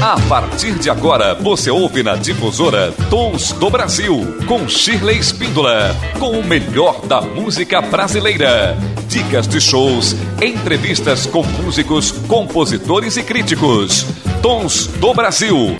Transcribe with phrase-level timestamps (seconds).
[0.00, 4.16] A partir de agora, você ouve na difusora Tons do Brasil,
[4.46, 8.78] com Shirley Espíndola, com o melhor da música brasileira.
[9.08, 14.06] Dicas de shows, entrevistas com músicos, compositores e críticos.
[14.40, 15.76] Tons do Brasil.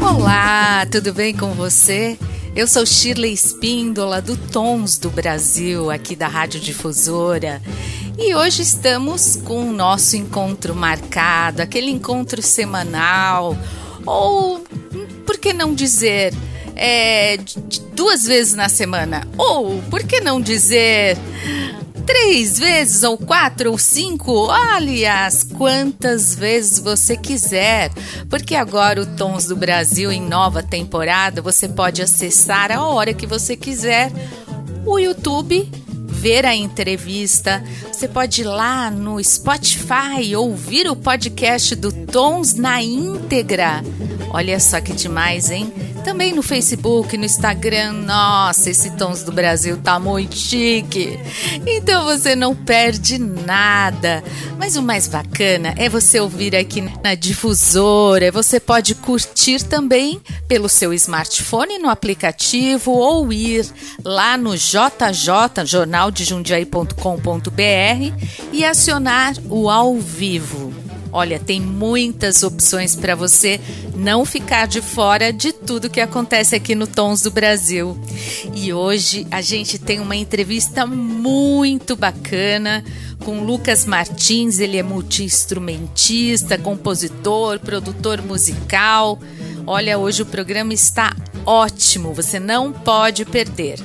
[0.00, 2.16] Olá, tudo bem com você?
[2.54, 7.60] Eu sou Shirley Espíndola do Tons do Brasil, aqui da Rádio Difusora.
[8.18, 13.56] E hoje estamos com o nosso encontro marcado, aquele encontro semanal,
[14.04, 14.62] ou
[15.24, 16.34] por que não dizer
[16.76, 17.38] é,
[17.94, 19.26] duas vezes na semana?
[19.36, 21.16] Ou por que não dizer
[22.06, 27.90] três vezes, ou quatro, ou cinco, aliás, quantas vezes você quiser,
[28.28, 33.26] porque agora o Tons do Brasil em nova temporada você pode acessar a hora que
[33.26, 34.10] você quiser.
[34.84, 35.70] O YouTube
[36.20, 42.82] ver a entrevista, você pode ir lá no Spotify ouvir o podcast do Tons na
[42.82, 43.82] íntegra.
[44.30, 45.72] Olha só que demais, hein?
[46.04, 47.92] Também no Facebook, no Instagram.
[47.92, 51.18] Nossa, esse Tons do Brasil tá muito chique.
[51.66, 54.22] Então você não perde nada.
[54.58, 58.32] Mas o mais bacana é você ouvir aqui na difusora.
[58.32, 63.66] Você pode curtir também pelo seu smartphone no aplicativo ou ir
[64.04, 70.79] lá no JJ, jornaldejundiaí.com.br e acionar o ao vivo.
[71.12, 73.60] Olha, tem muitas opções para você
[73.96, 77.98] não ficar de fora de tudo que acontece aqui no Tons do Brasil.
[78.54, 82.84] E hoje a gente tem uma entrevista muito bacana
[83.24, 89.18] com Lucas Martins, ele é multiinstrumentista, compositor, produtor musical.
[89.66, 91.14] Olha, hoje o programa está
[91.44, 93.78] ótimo, você não pode perder.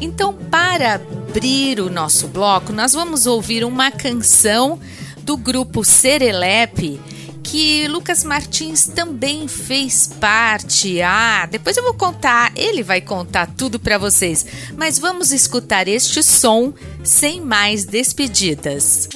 [0.00, 4.78] Então, para abrir o nosso bloco, nós vamos ouvir uma canção
[5.22, 7.00] do grupo Serelepe,
[7.42, 11.02] que Lucas Martins também fez parte.
[11.02, 14.46] Ah, depois eu vou contar, ele vai contar tudo para vocês.
[14.76, 16.72] Mas vamos escutar este som
[17.02, 19.08] sem mais despedidas.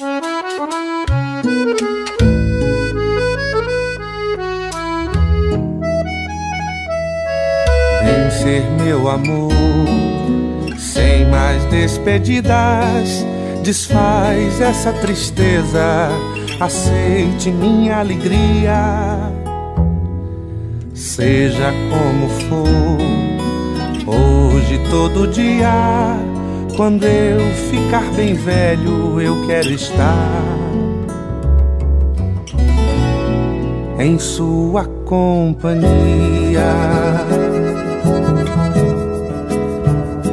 [8.03, 9.51] Vem ser meu amor,
[10.77, 13.25] sem mais despedidas
[13.67, 16.07] Desfaz essa tristeza,
[16.57, 19.19] aceite minha alegria.
[20.93, 22.97] Seja como for,
[24.07, 26.15] hoje todo dia,
[26.77, 30.41] quando eu ficar bem velho, eu quero estar
[33.99, 36.63] em sua companhia.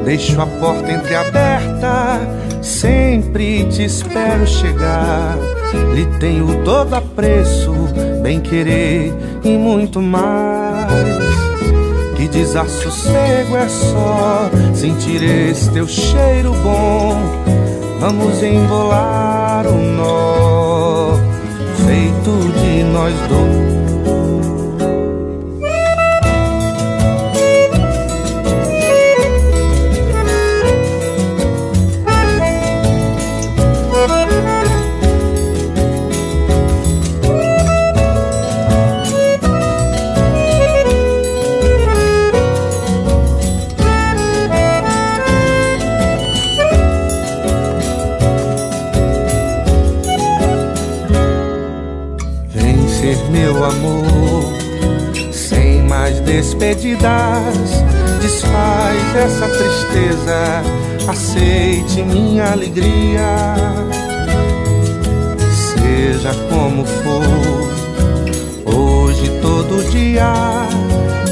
[0.05, 5.37] Deixo a porta entreaberta Sempre te espero chegar.
[5.95, 7.75] Lhe tenho todo apreço,
[8.23, 9.13] bem querer
[9.45, 10.89] e muito mais.
[12.17, 17.21] Que desassossego é só sentir esse teu cheiro bom.
[18.01, 21.19] Vamos embolar o nó
[21.87, 22.31] feito
[22.61, 23.64] de nós dois.
[56.65, 57.85] Despedidas.
[58.23, 60.63] Desfaz essa tristeza,
[61.09, 63.55] aceite minha alegria.
[65.53, 70.33] Seja como for, hoje todo dia.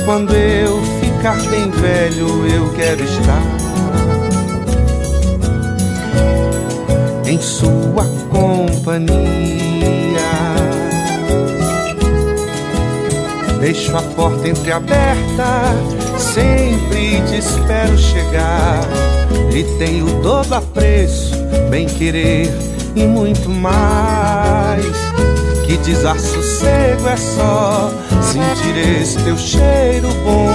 [0.04, 3.42] Quando eu ficar bem velho, eu quero estar
[7.24, 10.01] em sua companhia.
[13.62, 15.72] Deixo a porta entreaberta,
[16.18, 18.80] sempre te espero chegar.
[19.54, 21.36] E tenho todo apreço,
[21.70, 22.50] bem querer
[22.96, 24.84] e muito mais.
[25.64, 30.48] Que desassossego é só sentir esse teu cheiro bom.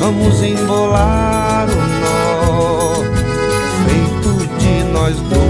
[0.00, 2.94] Vamos embolar o nó,
[3.84, 5.47] feito de nós dois.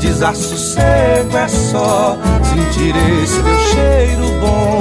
[0.00, 4.80] Desassossego é só sentir esse teu cheiro bom.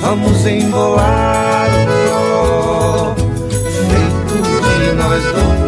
[0.00, 3.14] Vamos embolar o nó,
[3.88, 5.63] feito de nós dois.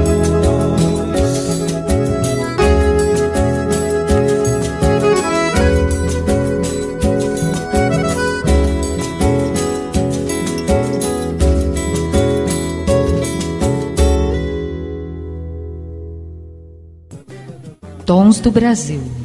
[18.46, 19.15] Do Brasil.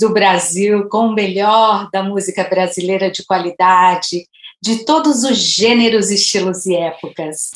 [0.00, 4.26] Do Brasil com o melhor da música brasileira de qualidade,
[4.62, 7.50] de todos os gêneros, estilos e épocas.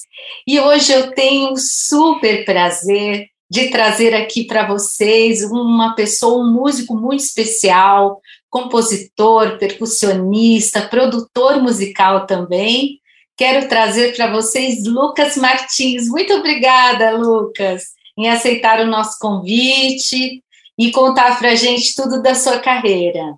[0.46, 6.52] E hoje eu tenho um super prazer de trazer aqui para vocês uma pessoa, um
[6.52, 8.20] músico muito especial,
[8.50, 13.00] compositor, percussionista, produtor musical também.
[13.36, 16.08] Quero trazer para vocês Lucas Martins.
[16.08, 17.84] Muito obrigada, Lucas,
[18.18, 20.42] em aceitar o nosso convite
[20.78, 23.34] e contar para a gente tudo da sua carreira.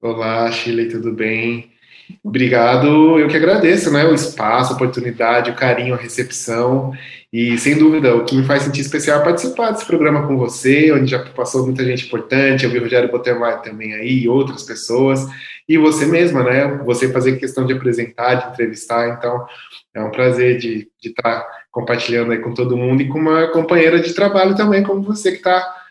[0.00, 1.72] Olá, Shirley, tudo bem?
[2.22, 4.04] Obrigado, eu que agradeço, né?
[4.04, 6.92] O espaço, a oportunidade, o carinho, a recepção.
[7.32, 10.92] E, sem dúvida, o que me faz sentir especial é participar desse programa com você,
[10.92, 12.64] onde já passou muita gente importante.
[12.64, 15.26] Eu vi o Rogério Botemar também aí, e outras pessoas.
[15.66, 16.66] E você mesma, né?
[16.84, 19.16] Você fazer questão de apresentar, de entrevistar.
[19.16, 19.46] Então,
[19.94, 23.98] é um prazer de estar tá compartilhando aí com todo mundo e com uma companheira
[23.98, 25.83] de trabalho também, como você, que está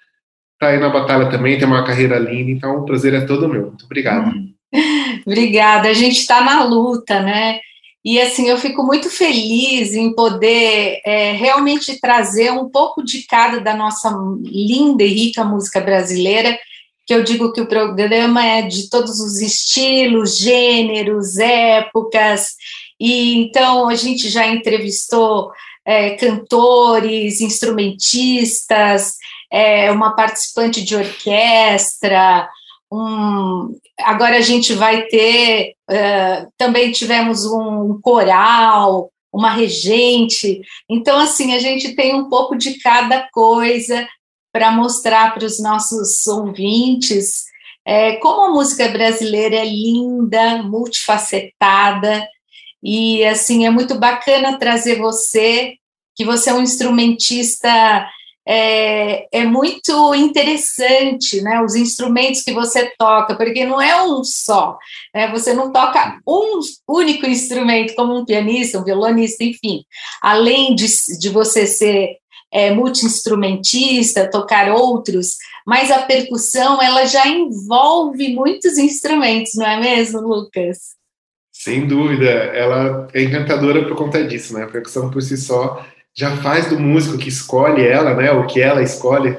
[0.65, 3.67] tá aí na batalha também, tem uma carreira linda, então o prazer é todo meu.
[3.67, 4.31] Muito obrigado.
[5.25, 7.59] Obrigada, a gente está na luta, né?
[8.03, 13.59] E assim, eu fico muito feliz em poder é, realmente trazer um pouco de cada
[13.59, 16.57] da nossa linda e rica música brasileira
[17.05, 22.55] que eu digo que o programa é de todos os estilos, gêneros, épocas,
[22.99, 25.51] e então a gente já entrevistou
[25.85, 29.17] é, cantores, instrumentistas,
[29.53, 32.49] é, uma participante de orquestra,
[32.91, 41.53] um, agora a gente vai ter, uh, também tivemos um coral, uma regente, então assim,
[41.53, 44.07] a gente tem um pouco de cada coisa
[44.51, 47.43] para mostrar para os nossos ouvintes
[47.85, 52.27] é, como a música brasileira é linda, multifacetada,
[52.81, 55.75] e assim é muito bacana trazer você,
[56.15, 58.07] que você é um instrumentista
[58.45, 61.61] é, é, muito interessante, né?
[61.61, 64.77] Os instrumentos que você toca, porque não é um só,
[65.13, 65.31] né?
[65.31, 69.83] Você não toca um único instrumento como um pianista, um violonista, enfim.
[70.21, 70.85] Além de,
[71.19, 72.17] de você ser
[72.51, 80.19] é, multi-instrumentista, tocar outros, mas a percussão ela já envolve muitos instrumentos, não é mesmo,
[80.19, 80.93] Lucas?
[81.51, 84.63] Sem dúvida, ela é encantadora por conta disso, né?
[84.63, 88.31] A percussão por si só já faz do músico que escolhe ela, né?
[88.31, 89.37] O que ela escolhe,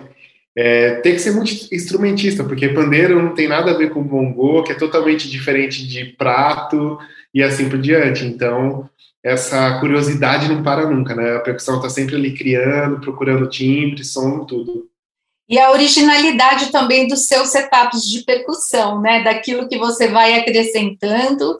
[0.57, 4.73] é, tem que ser multi-instrumentista, porque pandeiro não tem nada a ver com bongô, que
[4.73, 6.99] é totalmente diferente de prato
[7.33, 8.25] e assim por diante.
[8.25, 8.89] Então,
[9.23, 11.37] essa curiosidade não para nunca, né?
[11.37, 14.87] A percussão está sempre ali criando, procurando timbre, som, tudo.
[15.49, 19.23] E a originalidade também dos seus setups de percussão, né?
[19.23, 21.57] Daquilo que você vai acrescentando.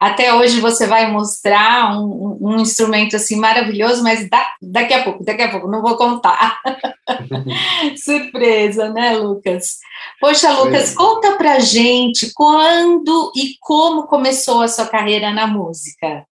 [0.00, 5.24] Até hoje você vai mostrar um, um instrumento assim maravilhoso, mas da, daqui a pouco,
[5.24, 6.58] daqui a pouco, não vou contar.
[7.96, 9.78] Surpresa, né, Lucas?
[10.20, 10.96] Poxa, Lucas, Sim.
[10.96, 16.24] conta pra gente quando e como começou a sua carreira na música.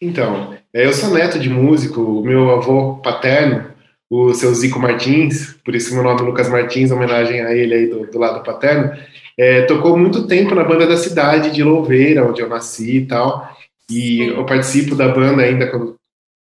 [0.00, 3.70] Então, é, eu sou neto de músico, meu avô paterno,
[4.10, 7.86] o seu Zico Martins, por isso meu nome é Lucas Martins, homenagem a ele aí
[7.86, 8.92] do, do lado paterno,
[9.38, 13.50] é, tocou muito tempo na banda da cidade de Louveira, onde eu nasci e tal,
[13.90, 15.96] e eu participo da banda ainda quando,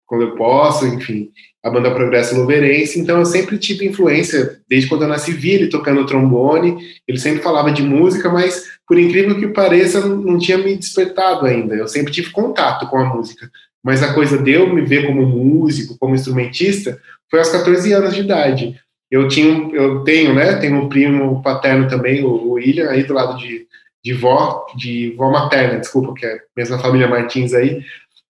[0.06, 1.30] quando eu posso, enfim,
[1.62, 5.68] a banda Progresso Louveirense, então eu sempre tive influência, desde quando eu nasci, vi ele
[5.68, 10.74] tocando trombone, ele sempre falava de música, mas por incrível que pareça, não tinha me
[10.74, 11.74] despertado ainda.
[11.74, 13.48] Eu sempre tive contato com a música,
[13.84, 16.98] mas a coisa de eu me ver como músico, como instrumentista,
[17.30, 18.80] foi aos 14 anos de idade.
[19.10, 20.56] Eu tinha, eu tenho, né?
[20.56, 23.66] Tenho um primo paterno também, o William, aí do lado de,
[24.04, 27.82] de vó, de vó materna, desculpa, que é a mesma família Martins aí,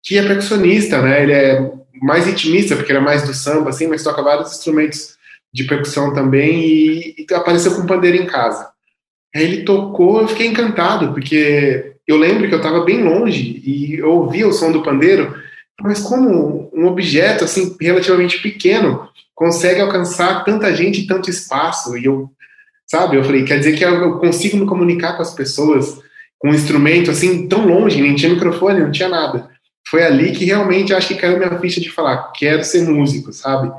[0.02, 1.22] que é percussionista, né?
[1.22, 5.18] Ele é mais intimista, porque é mais do samba, assim, mas toca vários instrumentos
[5.52, 8.70] de percussão também e, e apareceu com pandeiro em casa.
[9.34, 13.96] Aí ele tocou, eu fiquei encantado, porque eu lembro que eu estava bem longe e
[13.96, 15.39] eu ouvia o som do pandeiro,
[15.82, 22.04] mas como um objeto assim relativamente pequeno consegue alcançar tanta gente e tanto espaço e
[22.04, 22.30] eu,
[22.86, 25.98] sabe, eu falei, quer dizer que eu consigo me comunicar com as pessoas
[26.38, 29.48] com um instrumento assim tão longe, nem tinha microfone, não tinha nada.
[29.88, 33.72] Foi ali que realmente acho que caiu minha ficha de falar, quero ser músico, sabe?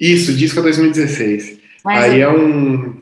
[0.00, 1.58] Isso, disco 2016.
[1.84, 2.98] Mas aí é um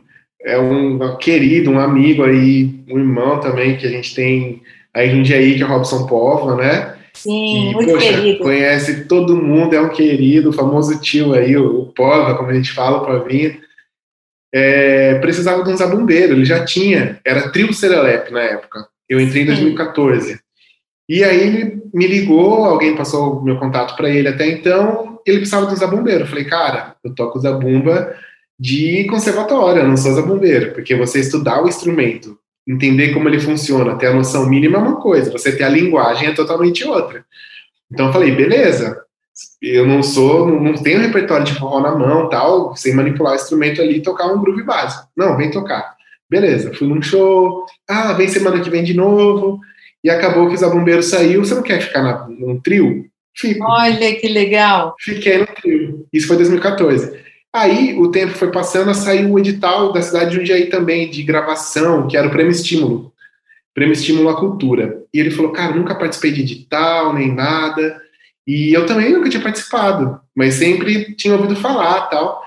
[0.46, 4.62] é um querido, um amigo aí, um irmão também que a gente tem
[4.94, 6.95] aí em Jundiaí, que é o Robson Pova, né?
[7.16, 8.38] Sim, e, muito poxa, querido.
[8.40, 12.54] Conhece todo mundo, é um querido, o famoso tio aí, o, o Pova, como a
[12.54, 13.60] gente fala, para vir.
[14.54, 18.86] É, precisava de um zabumbeiro, ele já tinha, era trio Serelepe na época.
[19.08, 20.38] Eu entrei em 2014.
[21.08, 25.38] E aí ele me ligou, alguém passou o meu contato para ele até então, ele
[25.38, 26.24] precisava de um zabumbeiro.
[26.24, 28.14] Eu falei, cara, eu toco zabumba
[28.58, 33.96] de conservatório, eu não sou zabumbeiro, porque você estudar o instrumento, entender como ele funciona,
[33.96, 37.24] ter a noção mínima é uma coisa, você ter a linguagem é totalmente outra.
[37.90, 39.00] Então eu falei, beleza,
[39.62, 43.80] eu não sou, não, tenho repertório de forró na mão, tal, sem manipular o instrumento
[43.80, 45.08] ali e tocar um groove básico.
[45.16, 45.94] Não, vem tocar.
[46.28, 49.60] Beleza, fui num show, ah, vem semana que vem de novo,
[50.02, 53.06] e acabou que o Zabumbeiro saiu, você não quer ficar na, num trio?
[53.34, 53.64] Fico.
[53.64, 54.94] Olha que legal.
[54.98, 56.06] Fiquei no trio.
[56.12, 57.25] Isso foi 2014.
[57.56, 62.06] Aí o tempo foi passando, saiu o edital da cidade de Jundiaí também, de gravação,
[62.06, 63.10] que era o Prêmio Estímulo.
[63.72, 65.02] Prêmio Estímulo à Cultura.
[65.12, 67.98] E ele falou, cara, nunca participei de edital, nem nada.
[68.46, 72.42] E eu também nunca tinha participado, mas sempre tinha ouvido falar tal.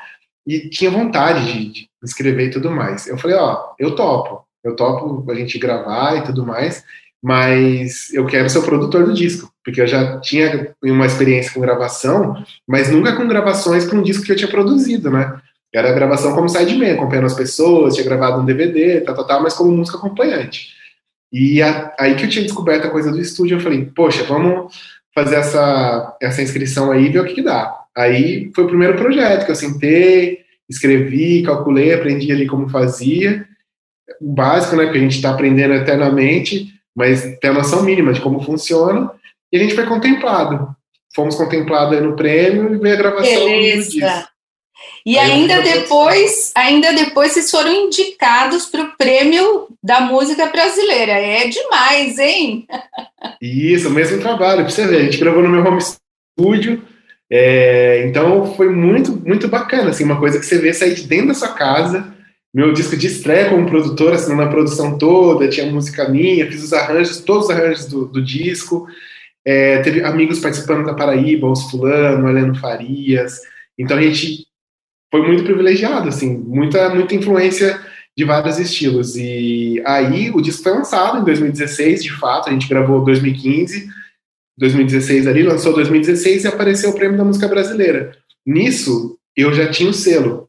[0.46, 3.08] E tinha vontade de, de escrever e tudo mais.
[3.08, 4.46] Eu falei, ó, eu topo.
[4.64, 6.84] Eu topo a gente gravar e tudo mais
[7.22, 11.60] mas eu quero ser o produtor do disco, porque eu já tinha uma experiência com
[11.60, 15.40] gravação, mas nunca com gravações para um disco que eu tinha produzido, né?
[15.74, 19.54] Era gravação como sideman, acompanhando as pessoas, tinha gravado um DVD, tal, tal, tal, mas
[19.54, 20.70] como música acompanhante.
[21.32, 24.74] E a, aí que eu tinha descoberto a coisa do estúdio, eu falei, poxa, vamos
[25.14, 27.76] fazer essa, essa inscrição aí e ver o que, que dá.
[27.96, 33.46] Aí foi o primeiro projeto que eu sentei, escrevi, calculei, aprendi ali como fazia,
[34.22, 38.22] o básico, né, que a gente está aprendendo eternamente, mas tem a noção mínima de
[38.22, 39.12] como funciona,
[39.52, 40.76] e a gente foi contemplado.
[41.16, 44.28] Fomos contemplados no prêmio e veio a gravação Beleza.
[45.06, 51.14] E Aí ainda depois, ainda depois vocês foram indicados para o prêmio da música brasileira.
[51.14, 52.68] É demais, hein?
[53.42, 54.98] Isso, mesmo trabalho, para você ver.
[54.98, 56.84] A gente gravou no meu home studio.
[57.32, 61.28] É, então foi muito, muito bacana, assim, uma coisa que você vê sair de dentro
[61.28, 62.12] da sua casa,
[62.54, 66.74] meu disco de estreia como produtor, assinando a produção toda, tinha música minha, fiz os
[66.74, 68.88] arranjos, todos os arranjos do, do disco.
[69.46, 73.40] É, teve amigos participando da Paraíba, os Fulano, Heleno Farias.
[73.78, 74.48] Então a gente
[75.12, 77.80] foi muito privilegiado, assim, muita, muita influência
[78.18, 79.16] de vários estilos.
[79.16, 83.88] E aí o disco foi lançado em 2016, de fato, a gente gravou 2015,
[84.58, 88.12] 2016 ali, lançou 2016 e apareceu o Prêmio da Música Brasileira.
[88.46, 90.49] Nisso, eu já tinha o selo,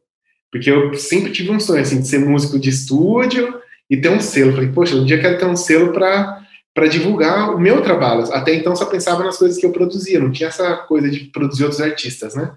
[0.51, 4.19] porque eu sempre tive um sonho, assim, de ser músico de estúdio e ter um
[4.19, 4.51] selo.
[4.51, 8.23] Falei, poxa, um dia eu quero ter um selo para divulgar o meu trabalho.
[8.33, 11.63] Até então só pensava nas coisas que eu produzia, não tinha essa coisa de produzir
[11.63, 12.51] outros artistas, né?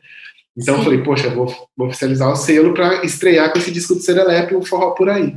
[0.56, 0.80] Então Sim.
[0.80, 4.54] eu falei, poxa, vou, vou oficializar o selo para estrear com esse disco do Serelepe,
[4.54, 5.36] o Forró Por Aí.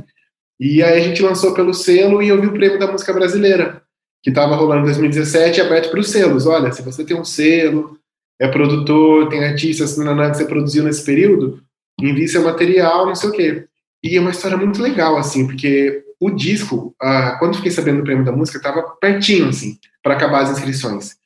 [0.60, 3.82] E aí a gente lançou pelo selo e eu vi o prêmio da música brasileira,
[4.22, 6.46] que estava rolando em 2017, aberto para os selos.
[6.46, 7.96] Olha, se você tem um selo,
[8.40, 11.62] é produtor, tem artistas que você produziu nesse período,
[12.00, 13.64] envie seu material, não sei o quê.
[14.02, 18.04] E é uma história muito legal, assim, porque o disco, ah, quando fiquei sabendo do
[18.04, 21.16] prêmio da música, estava pertinho, assim, para acabar as inscrições.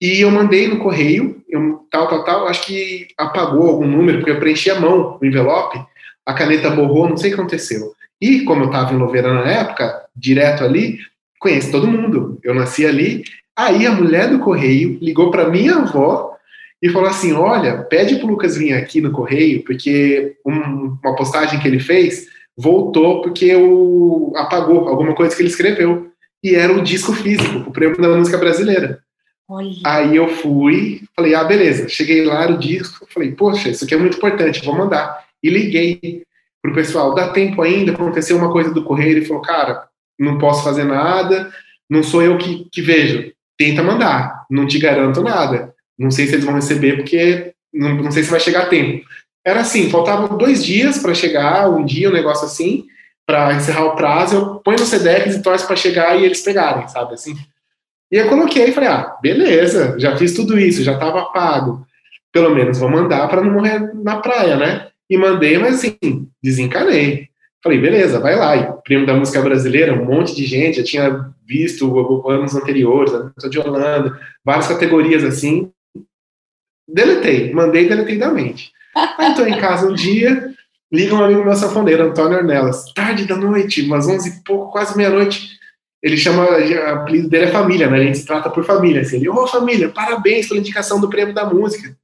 [0.00, 4.30] E eu mandei no correio, eu, tal, tal, tal, acho que apagou algum número, porque
[4.30, 5.80] eu preenchi a mão no envelope,
[6.26, 7.92] a caneta borrou, não sei o que aconteceu.
[8.20, 10.98] E como eu estava em Louveira na época, direto ali,
[11.38, 12.38] conheço todo mundo.
[12.42, 13.24] Eu nasci ali.
[13.56, 16.33] Aí a mulher do correio ligou para minha avó
[16.84, 21.58] e falou assim: Olha, pede pro Lucas vir aqui no correio, porque um, uma postagem
[21.58, 26.10] que ele fez voltou porque o, apagou alguma coisa que ele escreveu.
[26.42, 29.00] E era o disco físico, o prêmio da música brasileira.
[29.48, 29.70] Olha.
[29.82, 31.88] Aí eu fui, falei, ah, beleza.
[31.88, 35.24] Cheguei lá no disco, falei, poxa, isso aqui é muito importante, vou mandar.
[35.42, 36.22] E liguei
[36.62, 39.84] pro pessoal, dá tempo ainda, aconteceu uma coisa do correio, ele falou, cara,
[40.18, 41.50] não posso fazer nada,
[41.88, 45.73] não sou eu que, que vejo, tenta mandar, não te garanto nada.
[45.98, 49.04] Não sei se eles vão receber, porque não, não sei se vai chegar a tempo.
[49.44, 52.84] Era assim, faltavam dois dias para chegar, um dia, um negócio assim,
[53.26, 56.88] para encerrar o prazo, eu ponho no SEDEX e torço para chegar e eles pegarem,
[56.88, 57.34] sabe assim?
[58.10, 61.86] E eu coloquei e falei, ah, beleza, já fiz tudo isso, já estava pago.
[62.32, 64.88] Pelo menos vou mandar para não morrer na praia, né?
[65.08, 67.28] E mandei, mas assim, desencanei.
[67.62, 68.56] Falei, beleza, vai lá.
[68.56, 73.48] E prêmio da música brasileira, um monte de gente, já tinha visto anos anteriores, a
[73.48, 75.70] de Holanda, várias categorias assim.
[76.88, 78.72] Deletei, mandei deletei da mente.
[79.18, 80.54] Aí estou em casa um dia,
[80.92, 84.96] liga um amigo meu sanfoneiro, Antônio Ornelas, tarde da noite, umas onze e pouco, quase
[84.96, 85.54] meia-noite.
[86.02, 87.98] Ele chama, o apelido dele é família, né?
[87.98, 89.00] A gente se trata por família.
[89.00, 89.16] Assim.
[89.16, 91.96] Ele, ô oh, família, parabéns pela indicação do prêmio da música.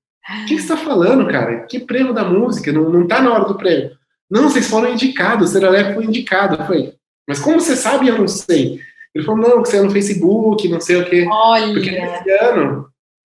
[0.43, 1.67] O que, você está falando, cara?
[1.67, 2.73] Que prêmio da música?
[2.73, 3.91] Não, não tá na hora do prêmio.
[4.31, 6.55] Não, vocês foram indicados, o Seralé foi indicado.
[6.55, 6.95] Eu falei,
[7.29, 8.09] mas como você sabe?
[8.09, 8.81] Eu não sei.
[9.15, 11.27] Ele falou, não, que você é no Facebook, não sei o quê.
[11.29, 11.73] Olha.
[11.75, 12.87] Porque nesse ano,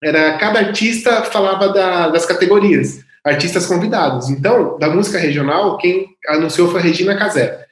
[0.03, 4.29] era cada artista falava da, das categorias, artistas convidados.
[4.29, 7.65] Então, da música regional, quem anunciou foi a Regina Casé.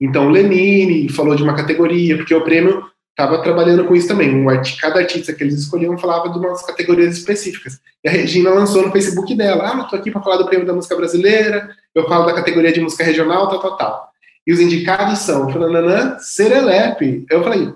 [0.00, 4.34] Então, Lenine falou de uma categoria, porque o prêmio estava trabalhando com isso também.
[4.34, 7.78] Um art, cada artista que eles escolhiam falava de umas categorias específicas.
[8.02, 10.72] E a Regina lançou no Facebook dela: Ah, tô aqui para falar do prêmio da
[10.72, 14.12] música brasileira, eu falo da categoria de música regional, tal, tal, tal.
[14.46, 17.24] E os indicados são Fernanã, Serelepe.
[17.30, 17.72] Eu falei: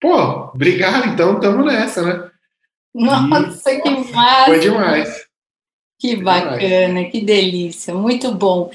[0.00, 2.30] Pô, obrigado, então tamo nessa, né?
[2.96, 4.46] Nossa, e que massa!
[4.46, 5.26] Foi demais.
[5.98, 8.70] Que bacana, que delícia, muito bom.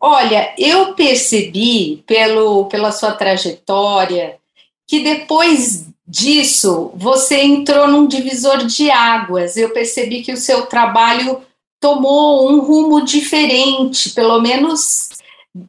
[0.00, 4.36] Olha, eu percebi pelo, pela sua trajetória
[4.86, 9.56] que depois disso você entrou num divisor de águas.
[9.56, 11.42] Eu percebi que o seu trabalho
[11.80, 15.08] tomou um rumo diferente, pelo menos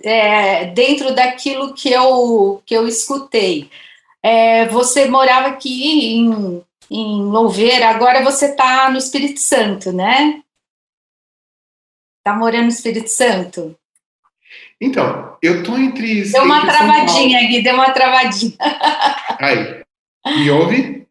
[0.03, 3.69] é, dentro daquilo que eu, que eu escutei.
[4.21, 10.41] É, você morava aqui em, em Louveira, agora você está no Espírito Santo, né?
[12.23, 13.75] Tá morando no Espírito Santo?
[14.81, 16.23] Então, eu tô entre.
[16.23, 18.53] Deu uma entre travadinha, Gui, deu uma travadinha.
[19.39, 19.83] Aí.
[20.25, 21.07] Me ouve?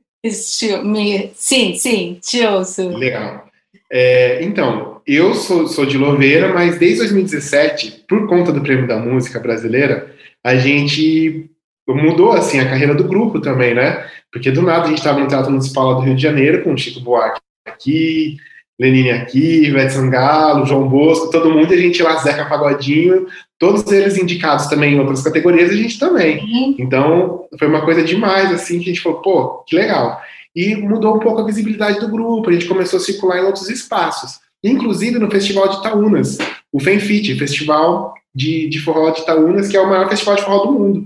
[0.84, 1.30] Me...
[1.34, 2.88] Sim, sim, te ouço.
[2.88, 3.48] Legal.
[3.90, 8.98] É, então, eu sou, sou de Louveira, mas desde 2017, por conta do Prêmio da
[8.98, 10.14] Música Brasileira,
[10.44, 11.50] a gente
[11.94, 14.06] mudou assim a carreira do grupo também, né?
[14.32, 16.78] Porque do nada a gente estava no Teatro Municipal do Rio de Janeiro com o
[16.78, 18.36] Chico Buarque aqui,
[18.78, 23.26] Lenine aqui, Ivete Sangalo, João Bosco, todo mundo, a gente lá, Zeca Pagodinho,
[23.58, 26.38] todos eles indicados também em outras categorias, a gente também.
[26.38, 26.76] Uhum.
[26.78, 30.20] Então, foi uma coisa demais, assim, que a gente falou, pô, que legal.
[30.54, 33.68] E mudou um pouco a visibilidade do grupo, a gente começou a circular em outros
[33.68, 36.38] espaços, inclusive no Festival de Itaúnas,
[36.72, 40.66] o FENFIT, Festival de, de Forró de Itaúnas, que é o maior festival de forró
[40.66, 41.04] do mundo.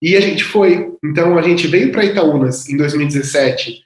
[0.00, 0.92] E a gente foi.
[1.04, 3.82] Então, a gente veio para Itaúnas em 2017,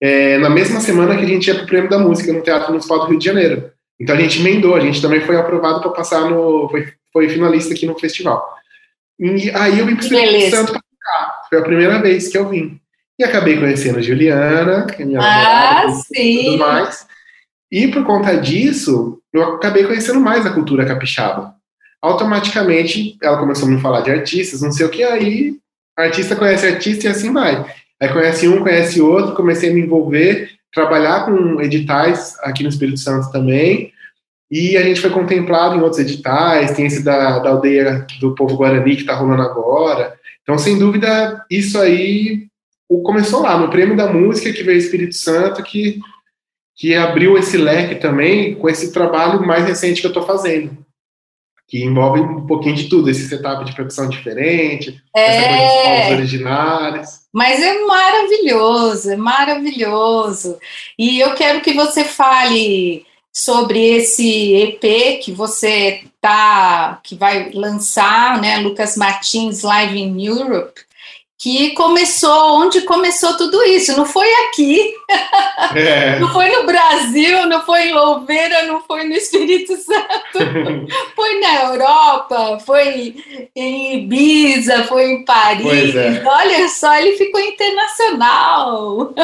[0.00, 2.68] é, na mesma semana que a gente ia para o Prêmio da Música no Teatro
[2.68, 3.70] Municipal do Rio de Janeiro.
[4.00, 6.68] Então a gente emendou, a gente também foi aprovado para passar no.
[6.70, 8.42] Foi, foi, finalista aqui no festival.
[9.18, 11.42] E aí eu vim para o Espírito Santo para cá.
[11.50, 12.80] Foi a primeira vez que eu vim.
[13.18, 16.40] E acabei conhecendo a Juliana, que é minha ah, sim.
[16.40, 17.06] e tudo mais.
[17.70, 21.54] E por conta disso, eu acabei conhecendo mais a cultura capixaba.
[22.02, 25.56] Automaticamente, ela começou a me falar de artistas, não sei o que, aí
[25.96, 27.64] artista conhece artista e assim vai.
[28.00, 32.98] Aí conhece um, conhece outro, comecei a me envolver, trabalhar com editais aqui no Espírito
[32.98, 33.92] Santo também.
[34.50, 38.56] E a gente foi contemplado em outros editais, tem esse da, da aldeia do povo
[38.56, 40.18] Guarani que está rolando agora.
[40.42, 42.48] Então, sem dúvida, isso aí
[43.04, 46.00] começou lá, no Prêmio da Música, que veio Espírito Santo, que,
[46.74, 50.76] que abriu esse leque também com esse trabalho mais recente que eu estou fazendo
[51.70, 55.22] que envolve um pouquinho de tudo, esse setup de produção diferente, é...
[55.22, 57.08] essa coisa dos originários.
[57.32, 60.58] Mas é maravilhoso, é maravilhoso.
[60.98, 68.40] E eu quero que você fale sobre esse EP que você tá, que vai lançar,
[68.40, 70.89] né, Lucas Martins Live in Europe
[71.40, 73.96] que começou, onde começou tudo isso.
[73.96, 74.92] Não foi aqui,
[75.74, 76.18] é.
[76.18, 80.38] não foi no Brasil, não foi em Louveira, não foi no Espírito Santo,
[81.16, 83.14] foi na Europa, foi
[83.56, 85.96] em Ibiza, foi em Paris.
[85.96, 86.22] É.
[86.26, 89.14] Olha só, ele ficou internacional.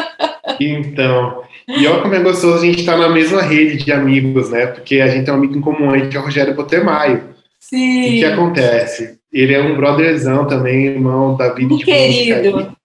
[0.59, 4.49] Então, e olha como é gostoso a gente estar tá na mesma rede de amigos,
[4.49, 4.65] né?
[4.65, 7.35] Porque a gente tem um amigo em comum aí, que é o Rogério Botemaio.
[7.59, 8.07] Sim.
[8.07, 9.16] O que acontece?
[9.37, 12.51] Ele é um brotherzão também, irmão da vida de querido.
[12.51, 12.77] Música.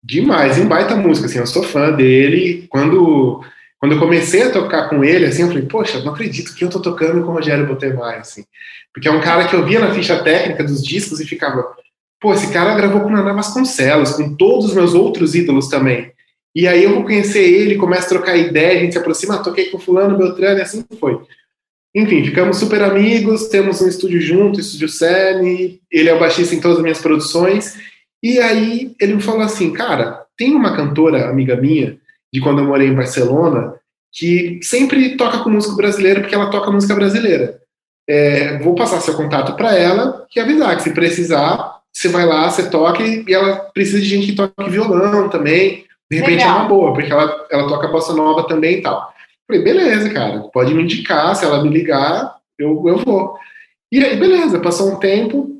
[0.00, 2.66] Demais, um baita música, assim, eu sou fã dele.
[2.68, 3.42] Quando,
[3.80, 6.70] quando eu comecei a tocar com ele, assim, eu falei, poxa, não acredito que eu
[6.70, 8.44] tô tocando com o Rogério Botemai, assim.
[8.94, 11.66] Porque é um cara que eu via na ficha técnica dos discos e ficava,
[12.20, 16.12] pô, esse cara gravou com Naná Vasconcelos, com todos os meus outros ídolos também.
[16.54, 19.42] E aí eu vou conhecer ele, começo a trocar ideia, a gente se aproxima, ah,
[19.42, 21.20] toquei com fulano, Beltrano, e assim foi.
[21.94, 26.60] Enfim, ficamos super amigos, temos um estúdio junto, estúdio Cerne, ele é o baixista em
[26.60, 27.76] todas as minhas produções,
[28.22, 31.98] e aí ele me falou assim, cara, tem uma cantora, amiga minha,
[32.32, 33.74] de quando eu morei em Barcelona,
[34.12, 37.58] que sempre toca com músico brasileiro, porque ela toca música brasileira.
[38.08, 42.50] É, vou passar seu contato para ela e avisar que se precisar, você vai lá,
[42.50, 46.48] você toca, e ela precisa de gente que toque violão também, de repente Legal.
[46.48, 49.12] é uma boa, porque ela, ela toca bossa nova também e tal.
[49.48, 53.34] Falei, beleza, cara, pode me indicar, se ela me ligar, eu, eu vou.
[53.90, 55.58] E aí, beleza, passou um tempo,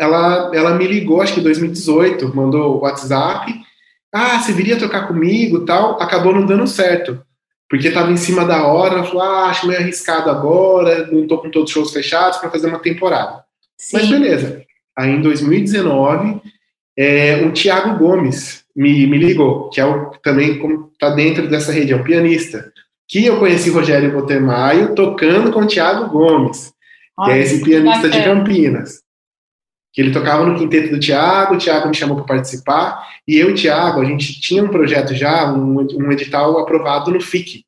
[0.00, 3.54] ela, ela me ligou, acho que em 2018, mandou o WhatsApp,
[4.10, 7.20] ah, você viria tocar comigo tal, acabou não dando certo,
[7.68, 11.36] porque estava em cima da hora, ela falou, ah, acho meio arriscado agora, não estou
[11.36, 13.44] com todos os shows fechados para fazer uma temporada.
[13.76, 13.98] Sim.
[13.98, 14.62] Mas beleza.
[14.96, 16.40] Aí em 2019,
[16.96, 20.58] é, o Thiago Gomes me, me ligou, que é o, também
[20.92, 22.72] está dentro dessa rede, é um pianista
[23.08, 26.74] que eu conheci Rogério Botemaio tocando com o Thiago Gomes,
[27.24, 29.00] que é esse pianista de Campinas.
[29.90, 33.48] que ele tocava no quinteto do Tiago, o Tiago me chamou para participar, e eu
[33.48, 37.64] e o Tiago, a gente tinha um projeto já, um, um edital aprovado no FIC,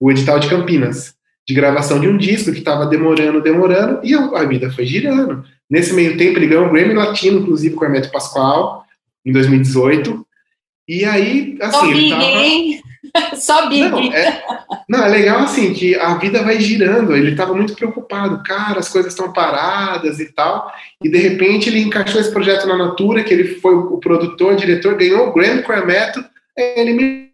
[0.00, 1.14] o edital de Campinas,
[1.46, 5.44] de gravação de um disco que estava demorando, demorando, e a, vida foi girando.
[5.68, 8.84] Nesse meio tempo, ele ganhou um Grammy Latino, inclusive com o Hermeto Pascoal,
[9.24, 10.26] em 2018,
[10.88, 12.89] e aí, assim, ele tava...
[13.34, 13.88] Só Big.
[13.90, 14.42] Não é,
[14.88, 17.16] não, é legal assim que a vida vai girando.
[17.16, 20.72] Ele estava muito preocupado, cara, as coisas estão paradas e tal.
[21.02, 24.56] E de repente ele encaixou esse projeto na Natura, que ele foi o produtor, o
[24.56, 26.24] diretor, ganhou o Grammy com a Meto.
[26.56, 27.30] Ele me.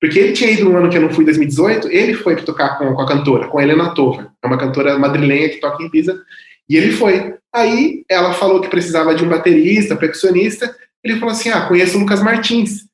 [0.00, 2.92] Porque ele tinha ido no ano que eu não fui, 2018, ele foi tocar com,
[2.94, 6.22] com a cantora, com a Helena Tova, é uma cantora madrilenha que toca em Pisa,
[6.68, 7.34] e ele foi.
[7.50, 12.00] Aí ela falou que precisava de um baterista, percussionista, ele falou assim: Ah, conheço o
[12.00, 12.86] Lucas Martins.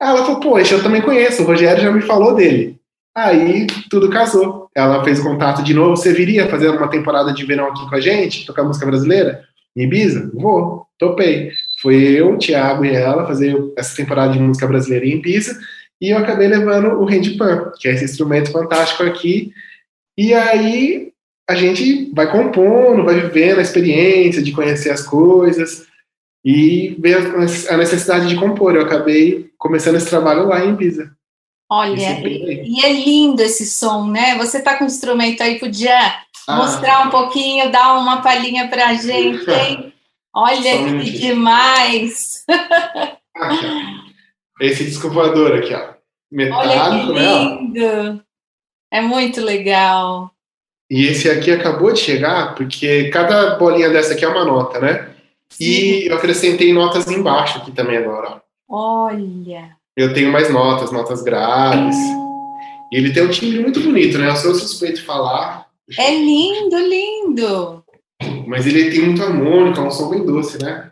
[0.00, 2.78] Ela falou, poxa, eu também conheço, o Rogério já me falou dele.
[3.16, 4.70] Aí tudo casou.
[4.74, 5.96] Ela fez contato de novo.
[5.96, 9.42] Você viria fazer uma temporada de verão aqui com a gente, tocar música brasileira?
[9.76, 10.30] Em Ibiza?
[10.32, 11.50] Vou, topei.
[11.82, 15.58] Foi eu, o Thiago e ela fazer essa temporada de música brasileira em Ibiza.
[16.00, 19.52] E eu acabei levando o handpan, que é esse instrumento fantástico aqui.
[20.16, 21.08] E aí
[21.48, 25.87] a gente vai compondo, vai vivendo a experiência de conhecer as coisas
[26.44, 27.18] e ver
[27.68, 28.74] a necessidade de compor.
[28.74, 31.12] Eu acabei começando esse trabalho lá em Ibiza.
[31.70, 34.38] Olha, e, e é lindo esse som, né?
[34.38, 35.98] Você tá com o instrumento aí, podia
[36.46, 39.92] ah, mostrar um pouquinho, dar uma palhinha pra gente, hein?
[40.34, 42.44] Olha que demais!
[44.60, 45.98] esse disco voador aqui, ó.
[46.30, 48.12] Metálico, Olha que né, lindo!
[48.14, 48.20] Né,
[48.90, 50.30] é muito legal.
[50.90, 55.10] E esse aqui acabou de chegar, porque cada bolinha dessa aqui é uma nota, né?
[55.50, 55.64] Sim.
[55.64, 58.42] E eu acrescentei notas embaixo aqui também agora.
[58.68, 59.70] Olha.
[59.96, 61.96] Eu tenho mais notas, notas graves.
[62.92, 64.28] E ele tem um timbre muito bonito, né?
[64.28, 65.66] Eu sou suspeito de falar.
[65.98, 67.84] É lindo, lindo.
[68.46, 70.90] Mas ele tem muito harmônico, é um som bem doce, né?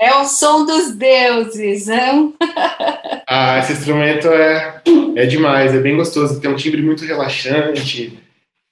[0.00, 2.34] É o som dos deuses, não?
[3.26, 4.82] Ah, esse instrumento é,
[5.16, 8.18] é demais, é bem gostoso, tem um timbre muito relaxante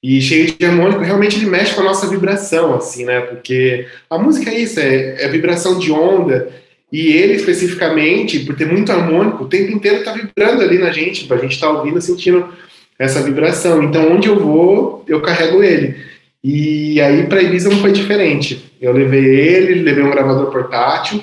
[0.02, 1.02] e cheio de harmônico.
[1.02, 3.20] Realmente ele mexe com a nossa vibração, assim, né?
[3.20, 6.52] Porque a música é isso, é, é vibração de onda.
[6.92, 11.32] E ele especificamente, por ter muito harmônico, o tempo inteiro tá vibrando ali na gente,
[11.32, 12.52] a gente tá ouvindo, sentindo
[12.98, 13.82] essa vibração.
[13.82, 15.96] Então, onde eu vou, eu carrego ele.
[16.42, 18.72] E aí para Ibiza não foi diferente.
[18.80, 21.22] Eu levei ele, levei um gravador portátil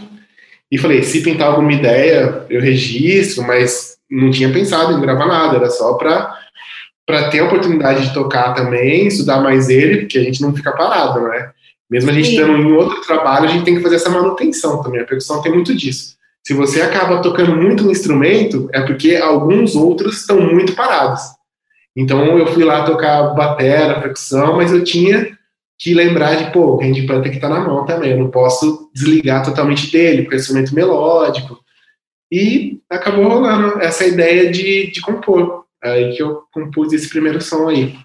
[0.71, 5.57] e falei, se pintar alguma ideia, eu registro, mas não tinha pensado em gravar nada,
[5.57, 6.37] era só para
[7.05, 10.71] para ter a oportunidade de tocar também, estudar mais ele, porque a gente não fica
[10.71, 11.49] parado, né?
[11.89, 15.01] Mesmo a gente estando em outro trabalho, a gente tem que fazer essa manutenção também.
[15.01, 16.13] A percussão tem muito disso.
[16.45, 21.21] Se você acaba tocando muito no instrumento, é porque alguns outros estão muito parados.
[21.95, 25.37] Então eu fui lá tocar batera, percussão, mas eu tinha
[25.77, 28.29] que lembrar de, pô, o handpan tem que estar tá na mão também, eu não
[28.29, 31.57] posso desligar totalmente dele, porque é um instrumento melódico.
[32.31, 35.65] E acabou rolando essa ideia de, de compor.
[35.81, 37.97] Aí que eu compus esse primeiro som aí.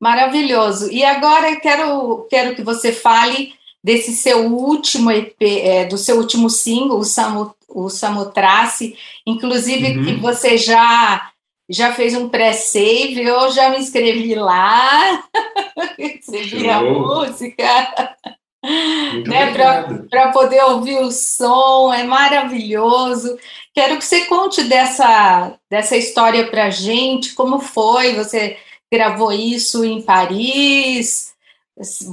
[0.00, 0.90] Maravilhoso.
[0.90, 6.16] E agora eu quero, quero que você fale desse seu último EP, é, do seu
[6.16, 10.04] último single, o, Samu, o Samotrace, inclusive uhum.
[10.04, 11.30] que você já
[11.68, 15.24] já fez um pré-save, eu já me inscrevi lá,
[15.98, 18.16] escrevi a música,
[19.26, 19.52] né,
[20.08, 23.38] para poder ouvir o som, é maravilhoso.
[23.74, 28.56] Quero que você conte dessa, dessa história para a gente, como foi, você
[28.90, 31.34] gravou isso em Paris,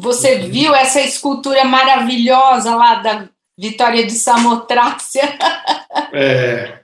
[0.02, 0.50] você uhum.
[0.50, 5.24] viu essa escultura maravilhosa lá da Vitória de Samotrácia?
[6.12, 6.80] É,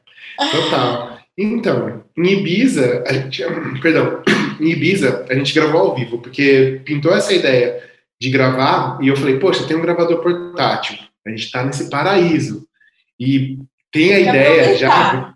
[0.52, 1.21] total.
[1.44, 3.44] Então, em Ibiza, a gente,
[3.82, 4.22] perdão,
[4.60, 7.82] em Ibiza a gente gravou ao vivo, porque pintou essa ideia
[8.20, 12.68] de gravar e eu falei, poxa, tem um gravador portátil, a gente está nesse paraíso
[13.20, 13.58] e
[13.92, 15.34] tem a ideia já.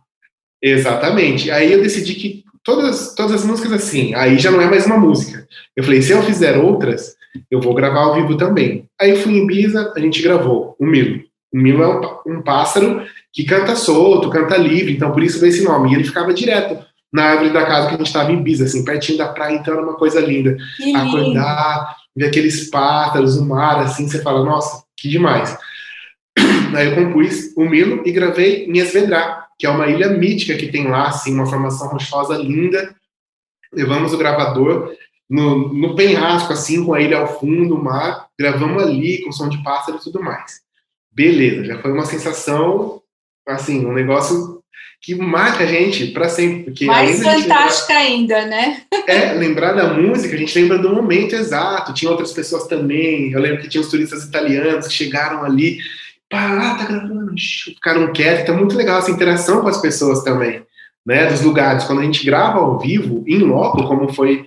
[0.61, 1.51] Exatamente.
[1.51, 4.97] Aí eu decidi que todas, todas as músicas assim, aí já não é mais uma
[4.97, 5.47] música.
[5.75, 7.15] Eu falei, se eu fizer outras,
[7.49, 8.89] eu vou gravar ao vivo também.
[8.99, 11.23] Aí eu fui em Ibiza, a gente gravou o Milo.
[11.53, 15.51] O Milo é um, um pássaro que canta solto, canta livre, então por isso veio
[15.51, 15.91] esse nome.
[15.91, 18.85] E ele ficava direto na árvore da casa que a gente estava em Ibiza, assim,
[18.85, 20.55] pertinho da praia, então era uma coisa linda.
[20.77, 25.57] Que Acordar, ver aqueles pássaros, o mar, assim, você fala, nossa, que demais.
[26.73, 30.71] Aí eu compus o Milo e gravei em Esvedra, que é uma ilha mítica que
[30.71, 32.95] tem lá, assim, uma formação rochosa linda.
[33.73, 34.93] Levamos o gravador
[35.29, 39.49] no, no penhasco, assim, com a ilha ao fundo, o mar, gravamos ali, com som
[39.49, 40.61] de pássaro e tudo mais.
[41.11, 43.01] Beleza, já foi uma sensação,
[43.47, 44.55] assim, um negócio
[45.01, 46.63] que marca a gente para sempre.
[46.63, 48.81] Porque Mais fantástica lembrar, ainda, né?
[49.07, 51.93] é, lembrar da música, a gente lembra do momento exato.
[51.93, 53.31] Tinha outras pessoas também.
[53.31, 55.77] Eu lembro que tinha os turistas italianos que chegaram ali,
[56.27, 58.41] pá, tá gravando, ficaram quietos.
[58.41, 60.63] Então, muito legal essa interação com as pessoas também,
[61.05, 61.27] né?
[61.27, 61.83] Dos lugares.
[61.83, 64.45] Quando a gente grava ao vivo, em loco, como foi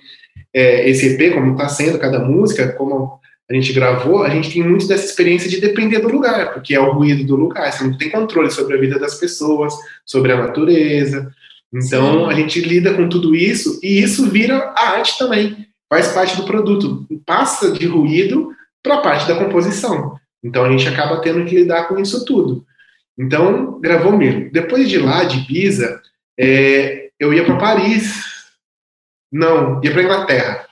[0.53, 4.63] é, esse EP, como está sendo cada música, como a gente gravou, a gente tem
[4.63, 7.97] muito dessa experiência de depender do lugar, porque é o ruído do lugar, você não
[7.97, 11.33] tem controle sobre a vida das pessoas, sobre a natureza.
[11.73, 12.31] Então, Sim.
[12.31, 16.45] a gente lida com tudo isso e isso vira a arte também, faz parte do
[16.45, 20.19] produto, passa de ruído para a parte da composição.
[20.45, 22.65] Então, a gente acaba tendo que lidar com isso tudo.
[23.19, 24.51] Então, gravou mesmo.
[24.53, 26.01] Depois de lá, de Ibiza,
[26.39, 28.15] é, eu ia para Paris.
[29.33, 30.67] Não, ia para Inglaterra.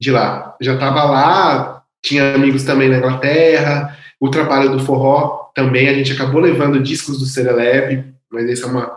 [0.00, 0.56] De lá.
[0.60, 1.73] Já estava lá,
[2.04, 7.18] tinha amigos também na Inglaterra, o trabalho do forró também, a gente acabou levando discos
[7.18, 8.92] do Serelep, mas essa é uma,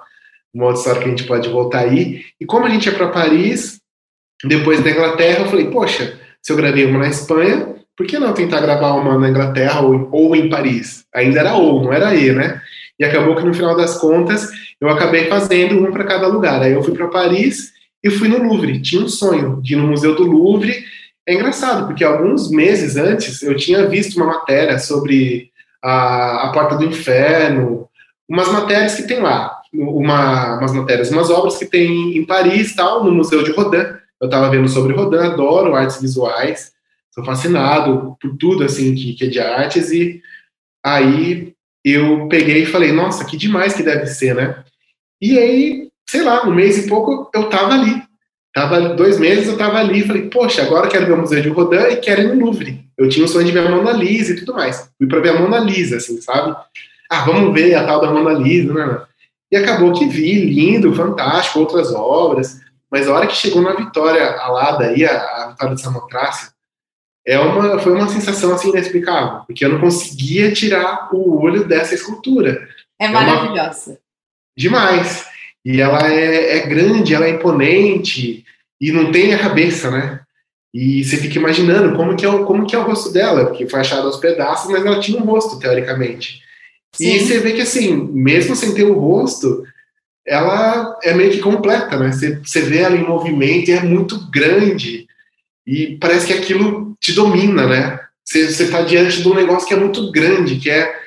[0.54, 2.22] uma outra história que a gente pode voltar aí.
[2.39, 3.80] E como a gente ia para Paris,
[4.43, 8.34] depois da Inglaterra, eu falei, poxa, se eu gravei uma na Espanha, por que não
[8.34, 11.06] tentar gravar uma na Inglaterra ou, ou em Paris?
[11.15, 12.62] Ainda era ou, não era e, né?
[13.00, 14.50] E acabou que no final das contas
[14.82, 16.62] eu acabei fazendo um para cada lugar.
[16.62, 17.72] Aí eu fui para Paris
[18.04, 18.82] e fui no Louvre.
[18.82, 20.84] Tinha um sonho de ir no Museu do Louvre
[21.28, 25.52] é engraçado, porque alguns meses antes eu tinha visto uma matéria sobre
[25.84, 27.90] a, a Porta do Inferno,
[28.30, 33.04] umas matérias que tem lá, uma, umas matérias, umas obras que tem em Paris, tal,
[33.04, 33.98] no Museu de Rodin.
[34.22, 36.72] Eu estava vendo sobre Rodin, adoro artes visuais,
[37.12, 40.22] sou fascinado por tudo assim que, que é de artes e
[40.82, 44.63] aí eu peguei e falei, nossa, que demais que deve ser, né?
[45.22, 48.02] E aí, sei lá, um mês e pouco eu tava ali,
[48.58, 51.76] Tava dois meses, eu tava ali, falei, poxa, agora quero ver o Museu de Rodin
[51.91, 52.84] e quero ir no Louvre.
[52.98, 54.91] Eu tinha o sonho de ver a Mona Lisa e tudo mais.
[54.98, 56.58] Fui para ver a Mona Lisa, assim, sabe?
[57.08, 59.02] Ah, vamos ver a tal da Mona Lisa, né, né?
[59.52, 62.60] E acabou que vi, lindo, fantástico, outras obras.
[62.89, 66.50] Mas a hora que chegou na Vitória Alada aí, a, a Vitória de Samotrácia,
[67.28, 71.93] é uma, foi uma sensação assim inexplicável, porque eu não conseguia tirar o olho dessa
[71.93, 72.67] escultura.
[73.00, 73.91] É maravilhosa.
[73.91, 74.00] É uma...
[74.58, 75.37] Demais.
[75.67, 78.45] E ela é, é grande, ela é imponente
[78.80, 80.21] e não tem a cabeça, né?
[80.73, 83.67] E você fica imaginando como que é o, como que é o rosto dela, porque
[83.67, 86.41] foi achado aos pedaços, mas ela tinha um rosto, teoricamente.
[86.93, 87.15] Sim.
[87.15, 89.62] E você vê que, assim, mesmo sem ter o rosto,
[90.25, 92.13] ela é meio que completa, né?
[92.13, 95.06] Você, você vê ela em movimento e é muito grande.
[95.65, 97.99] E parece que aquilo te domina, né?
[98.23, 101.07] Você, você tá diante de um negócio que é muito grande, que é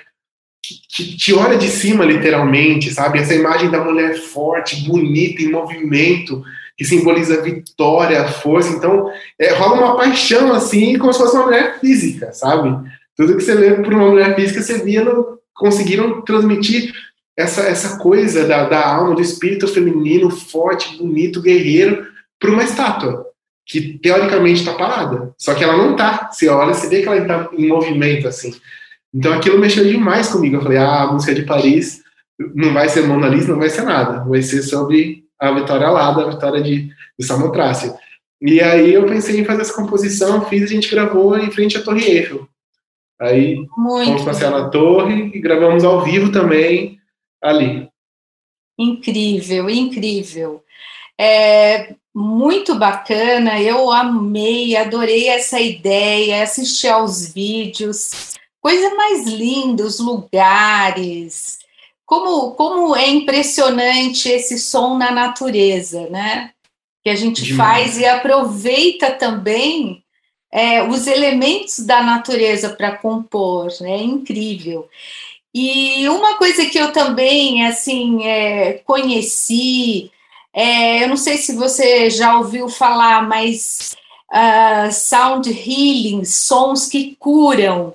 [0.88, 3.18] que te olha de cima, literalmente, sabe?
[3.18, 6.42] Essa imagem da mulher forte, bonita, em movimento,
[6.76, 8.70] que simboliza vitória, força.
[8.74, 12.74] Então, é, rola uma paixão, assim, como se fosse uma mulher física, sabe?
[13.16, 16.92] Tudo que você lê por uma mulher física, você via, no, conseguiram transmitir
[17.36, 22.06] essa, essa coisa da, da alma, do espírito feminino, forte, bonito, guerreiro,
[22.38, 23.26] para uma estátua,
[23.66, 25.34] que teoricamente está parada.
[25.38, 26.30] Só que ela não está.
[26.32, 28.54] Você olha, você vê que ela está em movimento, assim.
[29.12, 30.56] Então aquilo mexeu demais comigo.
[30.56, 32.02] Eu falei, ah, a música de Paris
[32.54, 34.24] não vai ser Mona Lisa, não vai ser nada.
[34.24, 37.94] Vai ser sobre a vitória Alada, a vitória de, de Samotrácia.
[38.40, 41.82] E aí eu pensei em fazer essa composição, fiz, a gente gravou em frente à
[41.82, 42.48] Torre Eiffel.
[43.20, 46.98] Aí Muito fomos passear na torre e gravamos ao vivo também
[47.42, 47.86] ali.
[48.78, 50.64] Incrível, incrível.
[51.20, 58.38] É muito bacana, eu amei, adorei essa ideia, assistir aos vídeos.
[58.60, 61.58] Coisa mais linda, os lugares.
[62.04, 66.50] Como, como é impressionante esse som na natureza, né?
[67.02, 67.82] Que a gente Demais.
[67.82, 70.02] faz e aproveita também
[70.52, 73.92] é, os elementos da natureza para compor, né?
[73.92, 74.88] É incrível.
[75.54, 80.10] E uma coisa que eu também, assim, é, conheci,
[80.52, 83.96] é, eu não sei se você já ouviu falar, mas
[84.30, 87.94] uh, sound healing, sons que curam.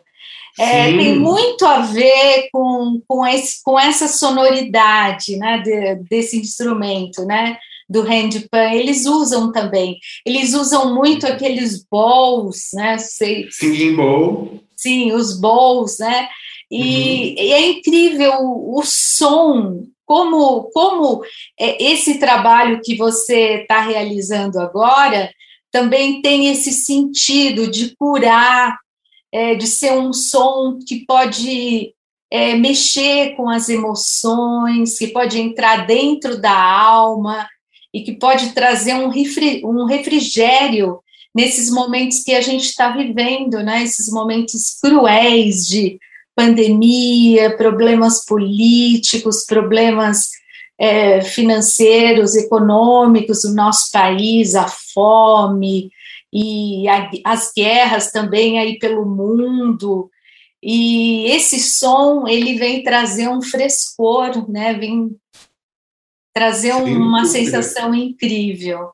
[0.57, 7.25] É, tem muito a ver com, com, esse, com essa sonoridade né, de, desse instrumento,
[7.25, 7.57] né?
[7.87, 9.97] Do handpan, eles usam também.
[10.25, 12.97] Eles usam muito aqueles bowls, né?
[12.97, 14.59] Sei, Singing bowl.
[14.75, 16.27] Sim, os bowls, né?
[16.71, 17.43] E, uhum.
[17.43, 21.23] e é incrível o, o som, como, como
[21.59, 25.31] é, esse trabalho que você está realizando agora
[25.71, 28.77] também tem esse sentido de curar
[29.31, 31.93] é, de ser um som que pode
[32.31, 37.47] é, mexer com as emoções, que pode entrar dentro da alma
[37.93, 40.99] e que pode trazer um, refri, um refrigério
[41.33, 43.83] nesses momentos que a gente está vivendo, né?
[43.83, 45.99] Esses momentos cruéis de
[46.35, 50.29] pandemia, problemas políticos, problemas
[50.77, 55.89] é, financeiros, econômicos do nosso país, a fome
[56.37, 60.11] e a, as guerras também aí pelo mundo.
[60.61, 64.73] E esse som ele vem trazer um frescor, né?
[64.73, 65.15] Vem
[66.35, 68.89] trazer Sim, uma sensação incrível.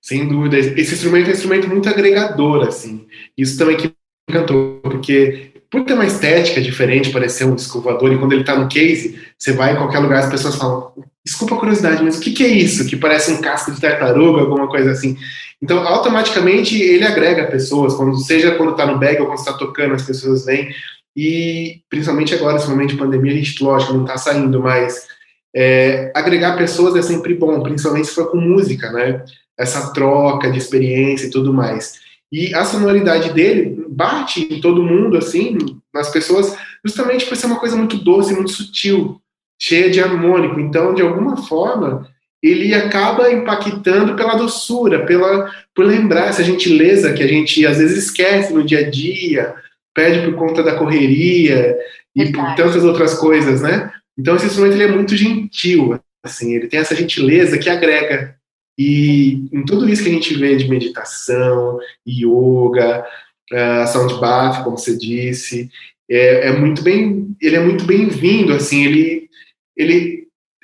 [0.00, 0.56] Sem dúvida.
[0.56, 3.08] Esse instrumento é um instrumento muito agregador, assim.
[3.36, 3.94] Isso também que me
[4.30, 8.68] encantou, porque por ter uma estética diferente, parecer um escovador, e quando ele está no
[8.68, 10.92] case, você vai em qualquer lugar, as pessoas falam,
[11.24, 12.86] desculpa a curiosidade, mas o que, que é isso?
[12.86, 15.16] Que parece um casco de tartaruga, alguma coisa assim.
[15.62, 19.94] Então, automaticamente, ele agrega pessoas, quando, seja quando está no bag ou quando está tocando,
[19.94, 20.74] as pessoas vêm,
[21.16, 25.06] e principalmente agora, nesse momento de pandemia, a gente, lógico, não está saindo, mas
[25.54, 29.22] é, agregar pessoas é sempre bom, principalmente se for com música, né?
[29.58, 32.00] essa troca de experiência e tudo mais.
[32.30, 35.56] E a sonoridade dele bate em todo mundo, assim,
[35.92, 39.20] nas pessoas, justamente por ser uma coisa muito doce, muito sutil,
[39.58, 40.58] cheia de harmônico.
[40.58, 42.08] Então, de alguma forma,
[42.42, 48.04] ele acaba impactando pela doçura, pela por lembrar essa gentileza que a gente às vezes
[48.04, 49.54] esquece no dia a dia,
[49.94, 51.76] perde por conta da correria
[52.14, 52.46] e Verdade.
[52.46, 53.92] por tantas outras coisas, né?
[54.18, 58.36] Então esse instrumento ele é muito gentil, assim, ele tem essa gentileza que agrega
[58.78, 63.06] e em tudo isso que a gente vê de meditação, yoga,
[63.52, 65.70] uh, sound bath, como você disse,
[66.10, 69.28] é, é muito bem, ele é muito bem-vindo, assim, ele,
[69.76, 70.21] ele,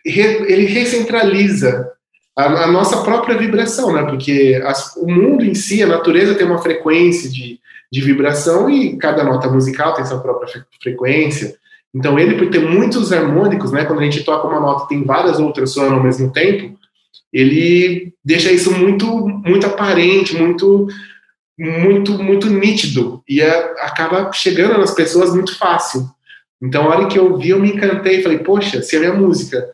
[0.09, 1.91] ele recentraliza
[2.37, 4.05] a, a, nossa própria vibração, né?
[4.05, 7.59] Porque as, o mundo em si, a natureza tem uma frequência de,
[7.91, 11.57] de vibração e cada nota musical tem sua própria frequência.
[11.95, 13.85] Então, ele, por ter muitos harmônicos, né?
[13.85, 16.79] Quando a gente toca uma nota, tem várias outras soando ao mesmo tempo
[17.33, 20.89] ele deixa isso muito muito aparente, muito
[21.59, 23.51] muito muito nítido e é,
[23.81, 26.09] acaba chegando nas pessoas muito fácil.
[26.61, 29.15] Então, a hora que eu vi, eu me encantei e falei, poxa, se a minha
[29.15, 29.65] música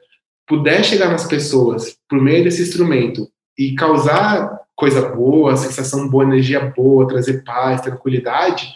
[0.46, 3.28] puder chegar nas pessoas por meio desse instrumento
[3.58, 8.68] e causar coisa boa, sensação boa, energia boa, trazer paz, tranquilidade,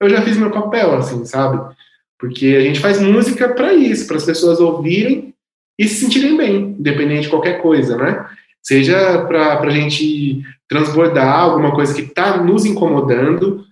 [0.00, 1.74] eu já fiz meu papel, assim, sabe?
[2.18, 5.34] Porque a gente faz música para isso, para as pessoas ouvirem
[5.78, 8.26] e se sentirem bem, independente de qualquer coisa, né?
[8.62, 13.64] Seja para a gente transbordar alguma coisa que está nos incomodando,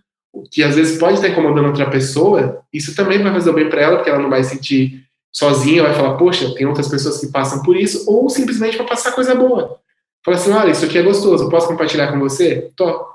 [0.50, 3.96] que às vezes pode estar incomodando outra pessoa, isso também vai fazer bem para ela,
[3.96, 5.03] porque ela não vai se sentir
[5.34, 9.12] sozinha, vai falar, poxa, tem outras pessoas que passam por isso, ou simplesmente para passar
[9.12, 9.78] coisa boa.
[10.24, 12.70] Fala assim, olha, isso aqui é gostoso, posso compartilhar com você?
[12.76, 13.06] Tô.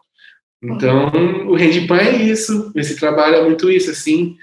[0.61, 1.09] Então,
[1.47, 4.37] o Rendipan é isso, esse trabalho é muito isso, assim,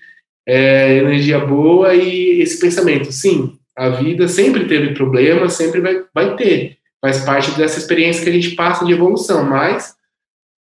[0.49, 6.35] é energia boa e esse pensamento, sim, a vida sempre teve problemas, sempre vai, vai
[6.37, 6.79] ter.
[7.03, 9.95] Faz parte dessa experiência que a gente passa de evolução, mas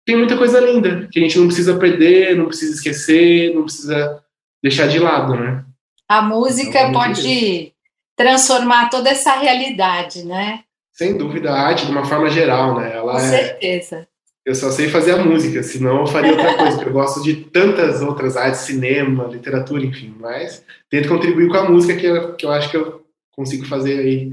[0.05, 4.21] tem muita coisa linda que a gente não precisa perder, não precisa esquecer, não precisa
[4.61, 5.65] deixar de lado, né?
[6.09, 7.73] A música então, pode
[8.17, 10.61] transformar toda essa realidade, né?
[10.93, 12.95] Sem dúvida, a arte de uma forma geral, né?
[12.95, 13.97] Ela Com é certeza.
[13.97, 17.23] É eu só sei fazer a música, senão eu faria outra coisa, porque eu gosto
[17.23, 22.35] de tantas outras artes, cinema, literatura, enfim, mas tento contribuir com a música que eu,
[22.35, 23.03] que eu acho que eu
[23.33, 24.33] consigo fazer aí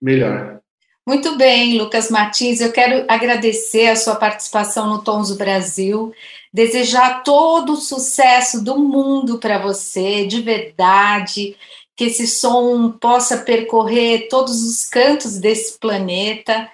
[0.00, 0.60] melhor.
[1.06, 6.12] Muito bem, Lucas Martins, eu quero agradecer a sua participação no Tons do Brasil,
[6.52, 11.56] desejar todo o sucesso do mundo para você, de verdade,
[11.96, 16.68] que esse som possa percorrer todos os cantos desse planeta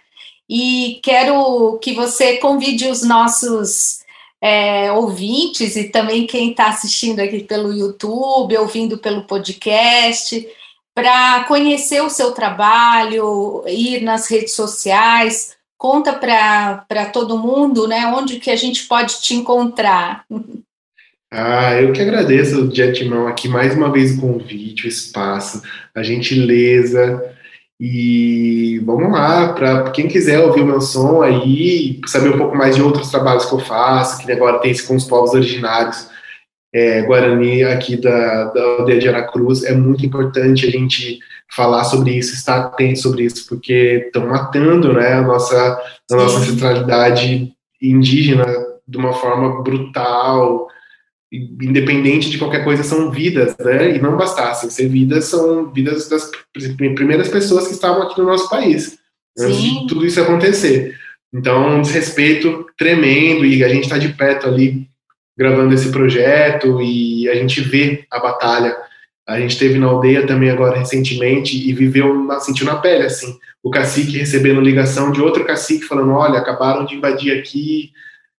[0.49, 4.01] e quero que você convide os nossos
[4.41, 10.49] é, ouvintes e também quem está assistindo aqui pelo YouTube, ouvindo pelo podcast,
[10.95, 15.58] para conhecer o seu trabalho, ir nas redes sociais.
[15.79, 20.25] Conta para todo mundo, né, onde que a gente pode te encontrar.
[21.31, 25.63] Ah, eu que agradeço de antemão aqui mais uma vez o convite, o espaço,
[25.95, 27.33] a gentileza.
[27.81, 32.75] E vamos lá, para quem quiser ouvir o meu som aí, saber um pouco mais
[32.75, 36.09] de outros trabalhos que eu faço, que agora tem esse com os povos originários
[36.75, 41.21] é, Guarani aqui da, da aldeia de Aracruz, é muito importante a gente
[41.51, 45.81] falar sobre isso, estar atento sobre isso, porque estão matando né, a nossa,
[46.11, 48.47] a nossa ancestralidade indígena
[48.87, 50.69] de uma forma brutal,
[51.31, 53.97] independente de qualquer coisa, são vidas, né?
[53.97, 56.31] E não bastasse ser vidas, são vidas das
[56.77, 58.99] primeiras pessoas que estavam aqui no nosso país,
[59.39, 59.81] antes Sim.
[59.81, 60.97] de tudo isso acontecer.
[61.33, 64.89] Então, um desrespeito tremendo, e a gente está de perto ali
[65.37, 68.75] gravando esse projeto, e a gente vê a batalha
[69.29, 73.71] A gente teve na aldeia também agora recentemente e viveu, sentiu na pele, assim, o
[73.71, 77.93] cacique recebendo ligação de outro cacique falando, olha, acabaram de invadir aqui,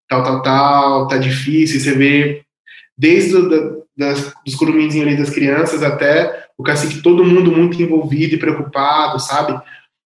[0.07, 2.41] tal, tal, tal, tá difícil, você vê
[2.97, 8.33] desde o, das, dos curuminzinhos ali das crianças até o cacique, todo mundo muito envolvido
[8.33, 9.61] e preocupado, sabe?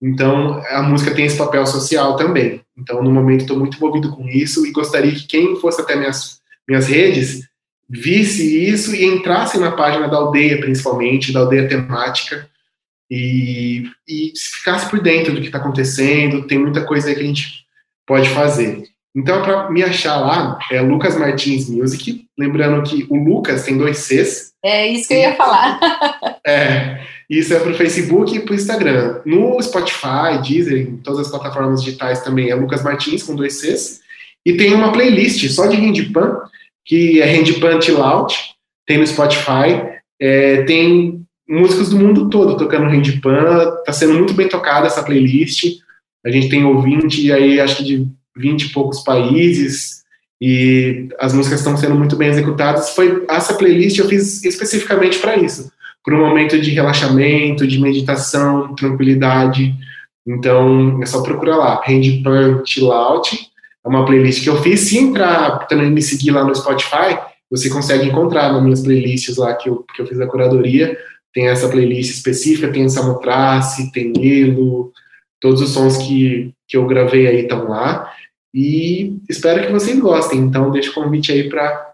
[0.01, 2.61] Então, a música tem esse papel social também.
[2.77, 6.39] Então, no momento, estou muito envolvido com isso e gostaria que quem fosse até minhas,
[6.65, 7.48] minhas redes
[7.89, 12.47] visse isso e entrasse na página da aldeia, principalmente, da aldeia temática,
[13.09, 16.45] e, e ficasse por dentro do que está acontecendo.
[16.45, 17.65] Tem muita coisa que a gente
[18.05, 18.83] pode fazer.
[19.15, 22.25] Então, para me achar lá, é Lucas Martins Music.
[22.37, 24.53] Lembrando que o Lucas tem dois Cs.
[24.63, 25.79] É isso que eu ia falar.
[26.45, 29.21] é, isso é para o Facebook e para o Instagram.
[29.25, 34.01] No Spotify, Deezer, em todas as plataformas digitais também é Lucas Martins com dois Cs.
[34.45, 36.37] E tem uma playlist só de Handpan,
[36.85, 37.97] que é Handpan Chill.
[38.85, 39.99] Tem no Spotify.
[40.19, 43.75] É, tem músicas do mundo todo tocando Handpan.
[43.79, 45.79] Está sendo muito bem tocada essa playlist.
[46.25, 49.99] A gente tem ouvinte aí, acho que de 20 e poucos países
[50.41, 52.91] e as músicas estão sendo muito bem executadas.
[52.91, 55.71] Foi essa playlist eu fiz especificamente para isso,
[56.03, 59.75] para um momento de relaxamento, de meditação, tranquilidade.
[60.25, 63.48] Então é só procurar lá, Handpan Chill Out.
[63.89, 64.81] Uma playlist que eu fiz.
[64.81, 67.17] Se entrar também me seguir lá no Spotify,
[67.49, 70.95] você consegue encontrar nas minhas playlists lá que eu, que eu fiz a curadoria.
[71.33, 74.91] Tem essa playlist específica, tem Samotrace, tem Elo,
[75.41, 78.13] todos os sons que, que eu gravei aí estão lá.
[78.53, 80.39] E espero que vocês gostem.
[80.39, 81.93] Então, deixo o convite aí para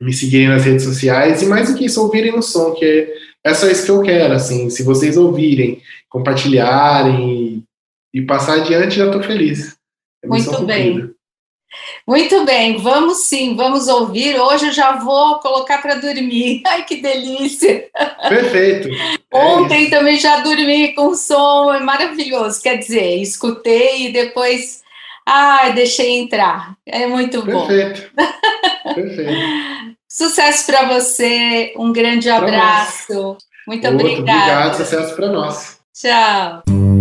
[0.00, 3.14] me seguirem nas redes sociais e mais do que isso, ouvirem o som, que é,
[3.50, 4.34] é só isso que eu quero.
[4.34, 7.64] Assim, se vocês ouvirem, compartilharem
[8.12, 9.76] e, e passar adiante, já estou feliz.
[10.22, 11.11] É Muito bem.
[12.06, 14.38] Muito bem, vamos sim, vamos ouvir.
[14.38, 16.62] Hoje eu já vou colocar para dormir.
[16.66, 17.88] Ai, que delícia!
[18.28, 18.88] Perfeito.
[18.88, 22.62] É Ontem também já dormi com som, é maravilhoso.
[22.62, 24.82] Quer dizer, escutei e depois
[25.26, 26.76] Ai, deixei entrar.
[26.84, 27.66] É muito bom.
[27.66, 28.10] Perfeito.
[28.94, 29.32] Perfeito.
[30.08, 31.72] Sucesso para você.
[31.76, 33.12] Um grande pra abraço.
[33.14, 33.38] Nós.
[33.66, 34.42] Muito Outro, obrigada.
[34.42, 35.78] Obrigado, sucesso para nós.
[35.94, 36.91] Tchau.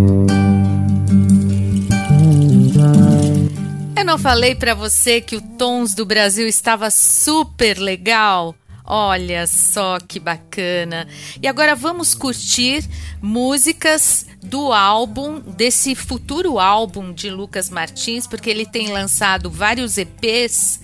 [4.11, 8.53] Não falei para você que o Tons do Brasil estava super legal?
[8.83, 11.07] Olha só que bacana.
[11.41, 12.83] E agora vamos curtir
[13.21, 20.81] músicas do álbum, desse futuro álbum de Lucas Martins, porque ele tem lançado vários EPs.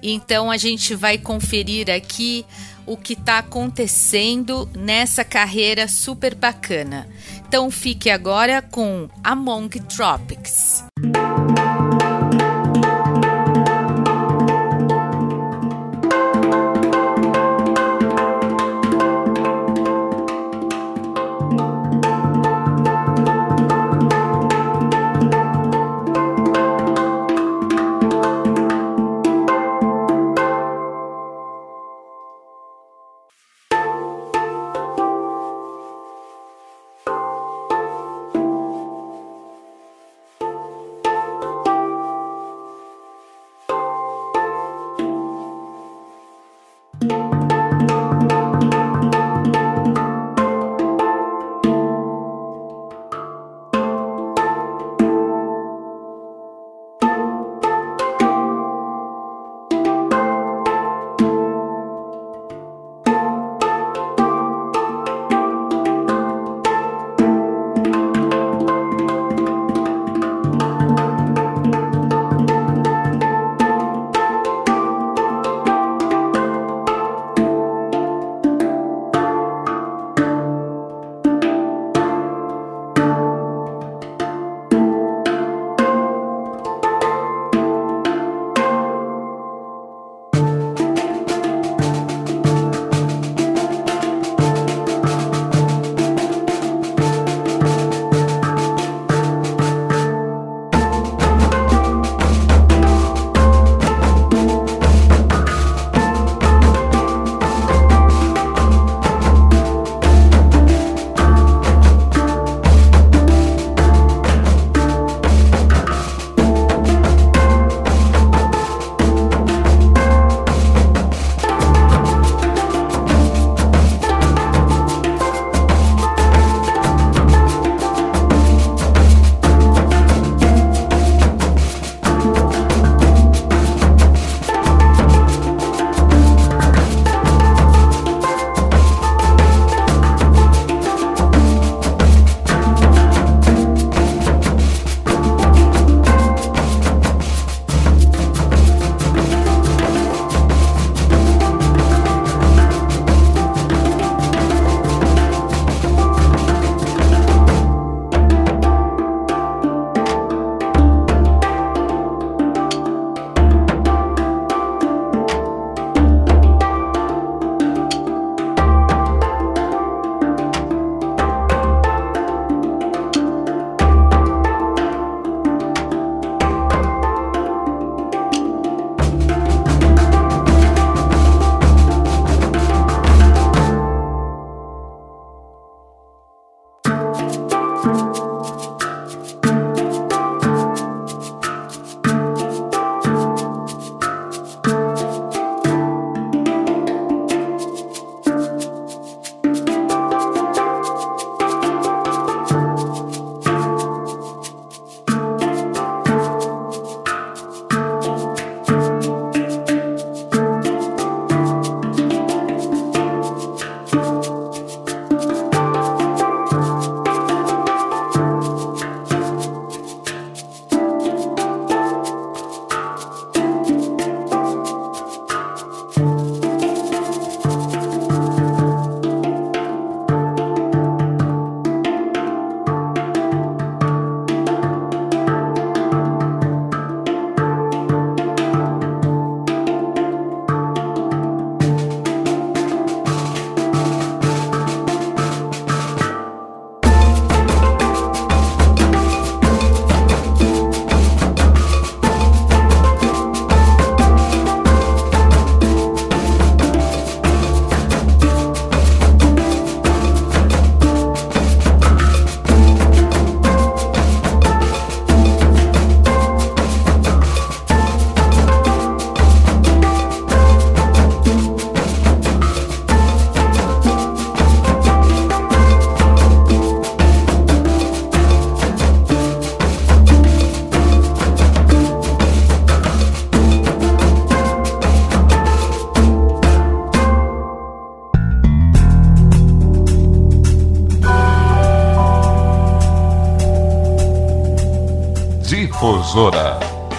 [0.00, 2.46] Então a gente vai conferir aqui
[2.86, 7.08] o que está acontecendo nessa carreira super bacana.
[7.48, 10.84] Então fique agora com Among Tropics.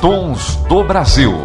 [0.01, 1.38] Tons do Brasil.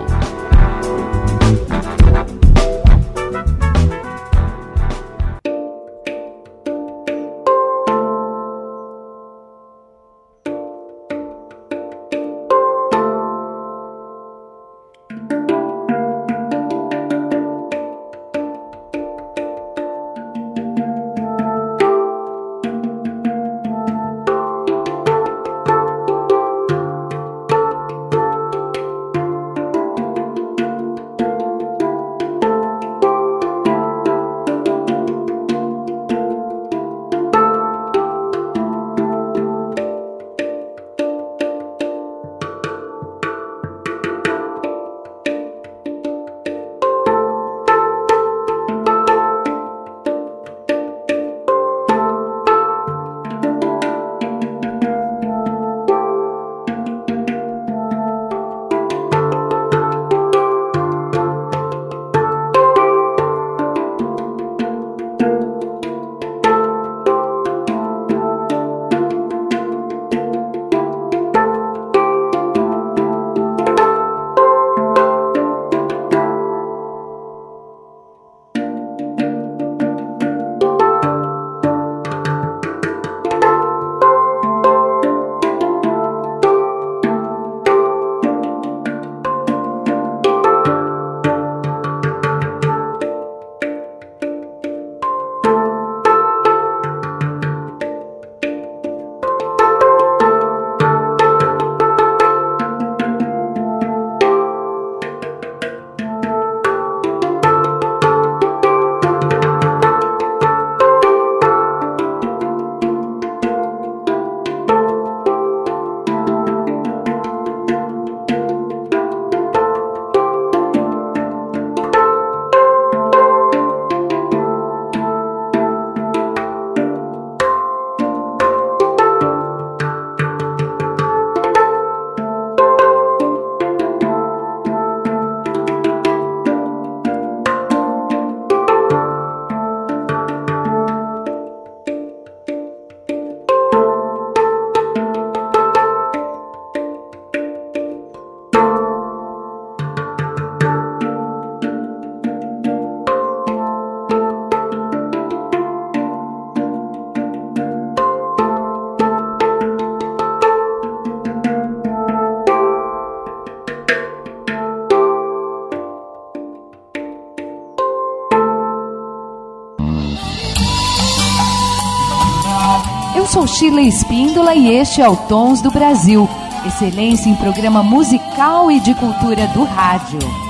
[173.54, 176.28] Sheila Espíndola e este é o Tons do Brasil,
[176.66, 180.43] excelência em programa musical e de cultura do rádio.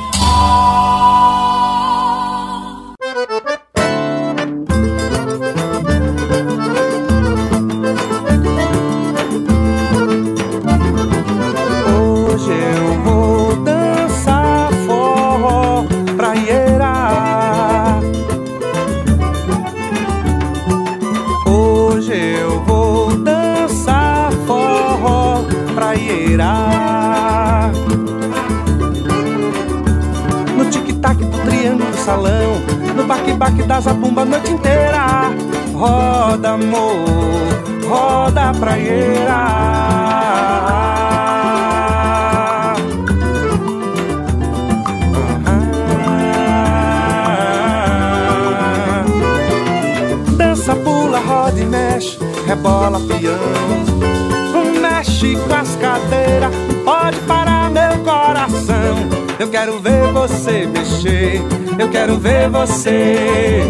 [59.64, 61.40] Quero ver você mexer.
[61.78, 63.62] Eu quero ver você,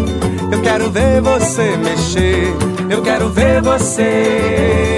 [0.51, 2.53] eu quero ver você mexer,
[2.89, 4.94] eu quero ver você.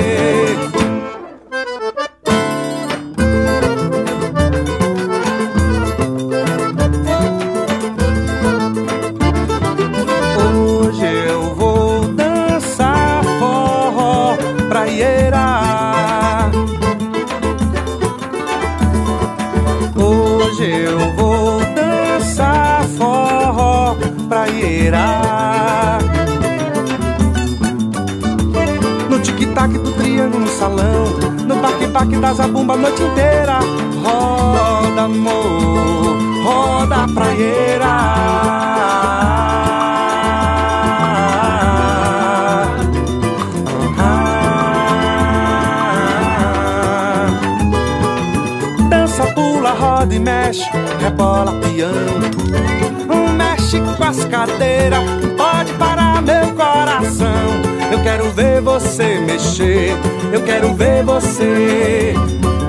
[61.47, 62.13] Você.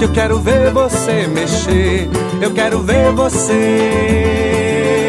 [0.00, 2.08] Eu quero ver você mexer,
[2.40, 5.07] eu quero ver você.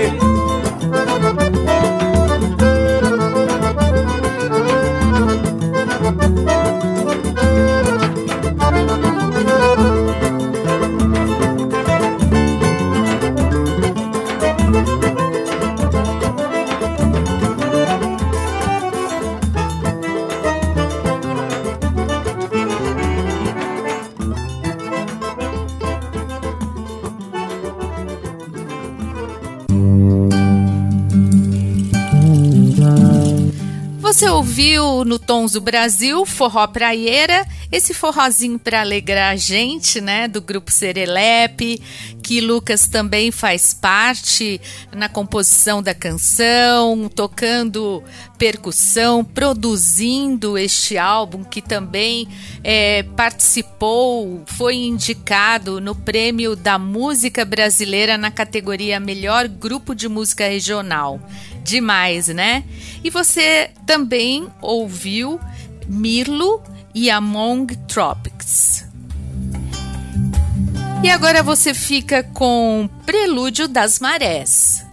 [34.60, 40.42] Ouviu no Tons do Brasil, Forró Praieira, esse forrozinho para alegrar a gente, né, do
[40.42, 41.82] grupo Serelepe,
[42.22, 44.60] que Lucas também faz parte
[44.94, 48.04] na composição da canção, tocando
[48.38, 52.28] percussão, produzindo este álbum, que também
[52.62, 60.50] é, participou, foi indicado no Prêmio da Música Brasileira na categoria Melhor Grupo de Música
[60.50, 61.18] Regional
[61.64, 62.64] demais, né?
[63.04, 65.40] E você também ouviu
[65.88, 66.62] Mirlo
[66.94, 68.86] e Among Tropics.
[71.02, 74.86] E agora você fica com Prelúdio das Marés.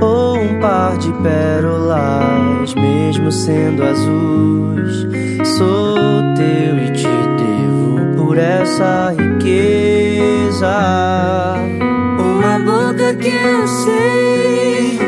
[0.00, 5.06] ou um par de pérolas, mesmo sendo azuis,
[8.78, 10.76] por essa riqueza.
[12.18, 14.98] Uma boca que eu sei,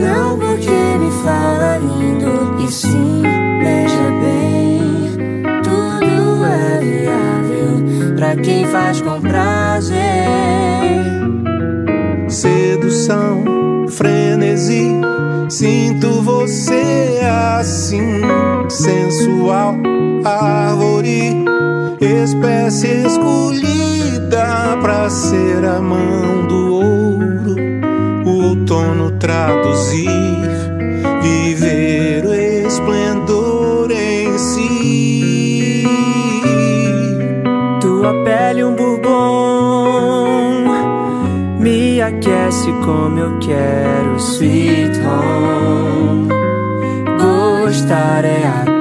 [0.00, 3.22] não porque me fala lindo, e sim,
[3.62, 10.02] veja bem, tudo é viável pra quem faz com prazer.
[12.28, 13.44] Sedução,
[13.88, 14.90] frenesi,
[15.48, 17.20] sinto você
[17.60, 18.22] assim,
[18.68, 19.76] sensual,
[20.24, 20.91] árvore
[22.32, 27.56] espécie escolhida para ser a mão do ouro,
[28.24, 30.08] o outono traduzir,
[31.20, 35.84] viver o esplendor em si.
[37.80, 40.62] Tua pele um bourbon
[41.60, 46.28] me aquece como eu quero, sweet home.
[47.20, 48.71] Gostar é atual,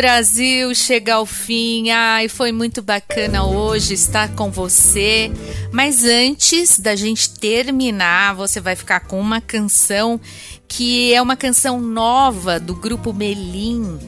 [0.00, 1.90] Brasil chega ao fim.
[1.90, 5.28] Ai, foi muito bacana hoje estar com você.
[5.72, 10.20] Mas antes da gente terminar, você vai ficar com uma canção
[10.68, 13.98] que é uma canção nova do grupo Melim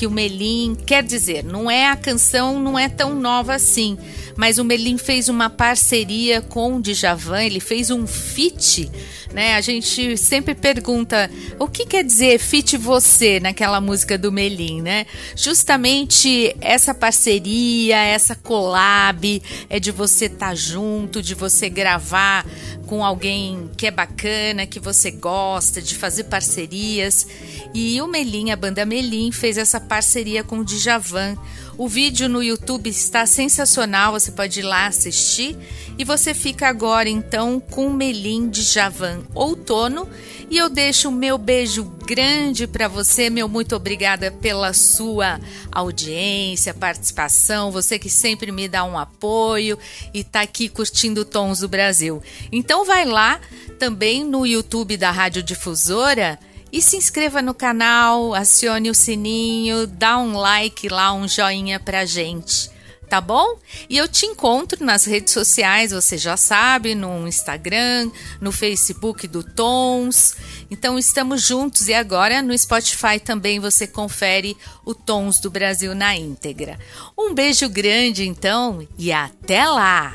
[0.00, 3.98] que o Melim quer dizer, não é a canção, não é tão nova assim,
[4.34, 8.90] mas o Melim fez uma parceria com o Djavan, ele fez um feat
[9.32, 9.54] né?
[9.54, 15.06] A gente sempre pergunta o que quer dizer fit você naquela música do Melim, né?
[15.36, 22.44] Justamente essa parceria, essa collab é de você estar tá junto, de você gravar
[22.86, 27.26] com alguém que é bacana, que você gosta, de fazer parcerias.
[27.72, 31.36] E o Melim, a banda Melim, fez essa parceria com o Djavan.
[31.80, 35.56] O vídeo no YouTube está sensacional, você pode ir lá assistir.
[35.96, 40.06] E você fica agora então com Melim de Javan Outono.
[40.50, 45.40] E eu deixo o meu beijo grande para você, meu muito obrigada pela sua
[45.72, 49.78] audiência, participação, você que sempre me dá um apoio
[50.12, 52.22] e está aqui curtindo Tons do Brasil.
[52.52, 53.40] Então vai lá
[53.78, 56.38] também no YouTube da Rádio Difusora
[56.72, 62.04] e se inscreva no canal, acione o sininho, dá um like lá, um joinha pra
[62.04, 62.70] gente,
[63.08, 63.56] tá bom?
[63.88, 68.10] E eu te encontro nas redes sociais, você já sabe, no Instagram,
[68.40, 70.36] no Facebook do Tons.
[70.70, 76.16] Então estamos juntos e agora no Spotify também você confere o Tons do Brasil na
[76.16, 76.78] íntegra.
[77.18, 80.14] Um beijo grande então e até lá.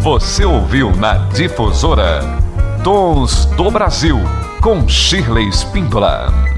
[0.00, 2.20] Você ouviu na Difusora
[2.84, 4.16] Tons do Brasil
[4.60, 6.57] com Shirley Spindola.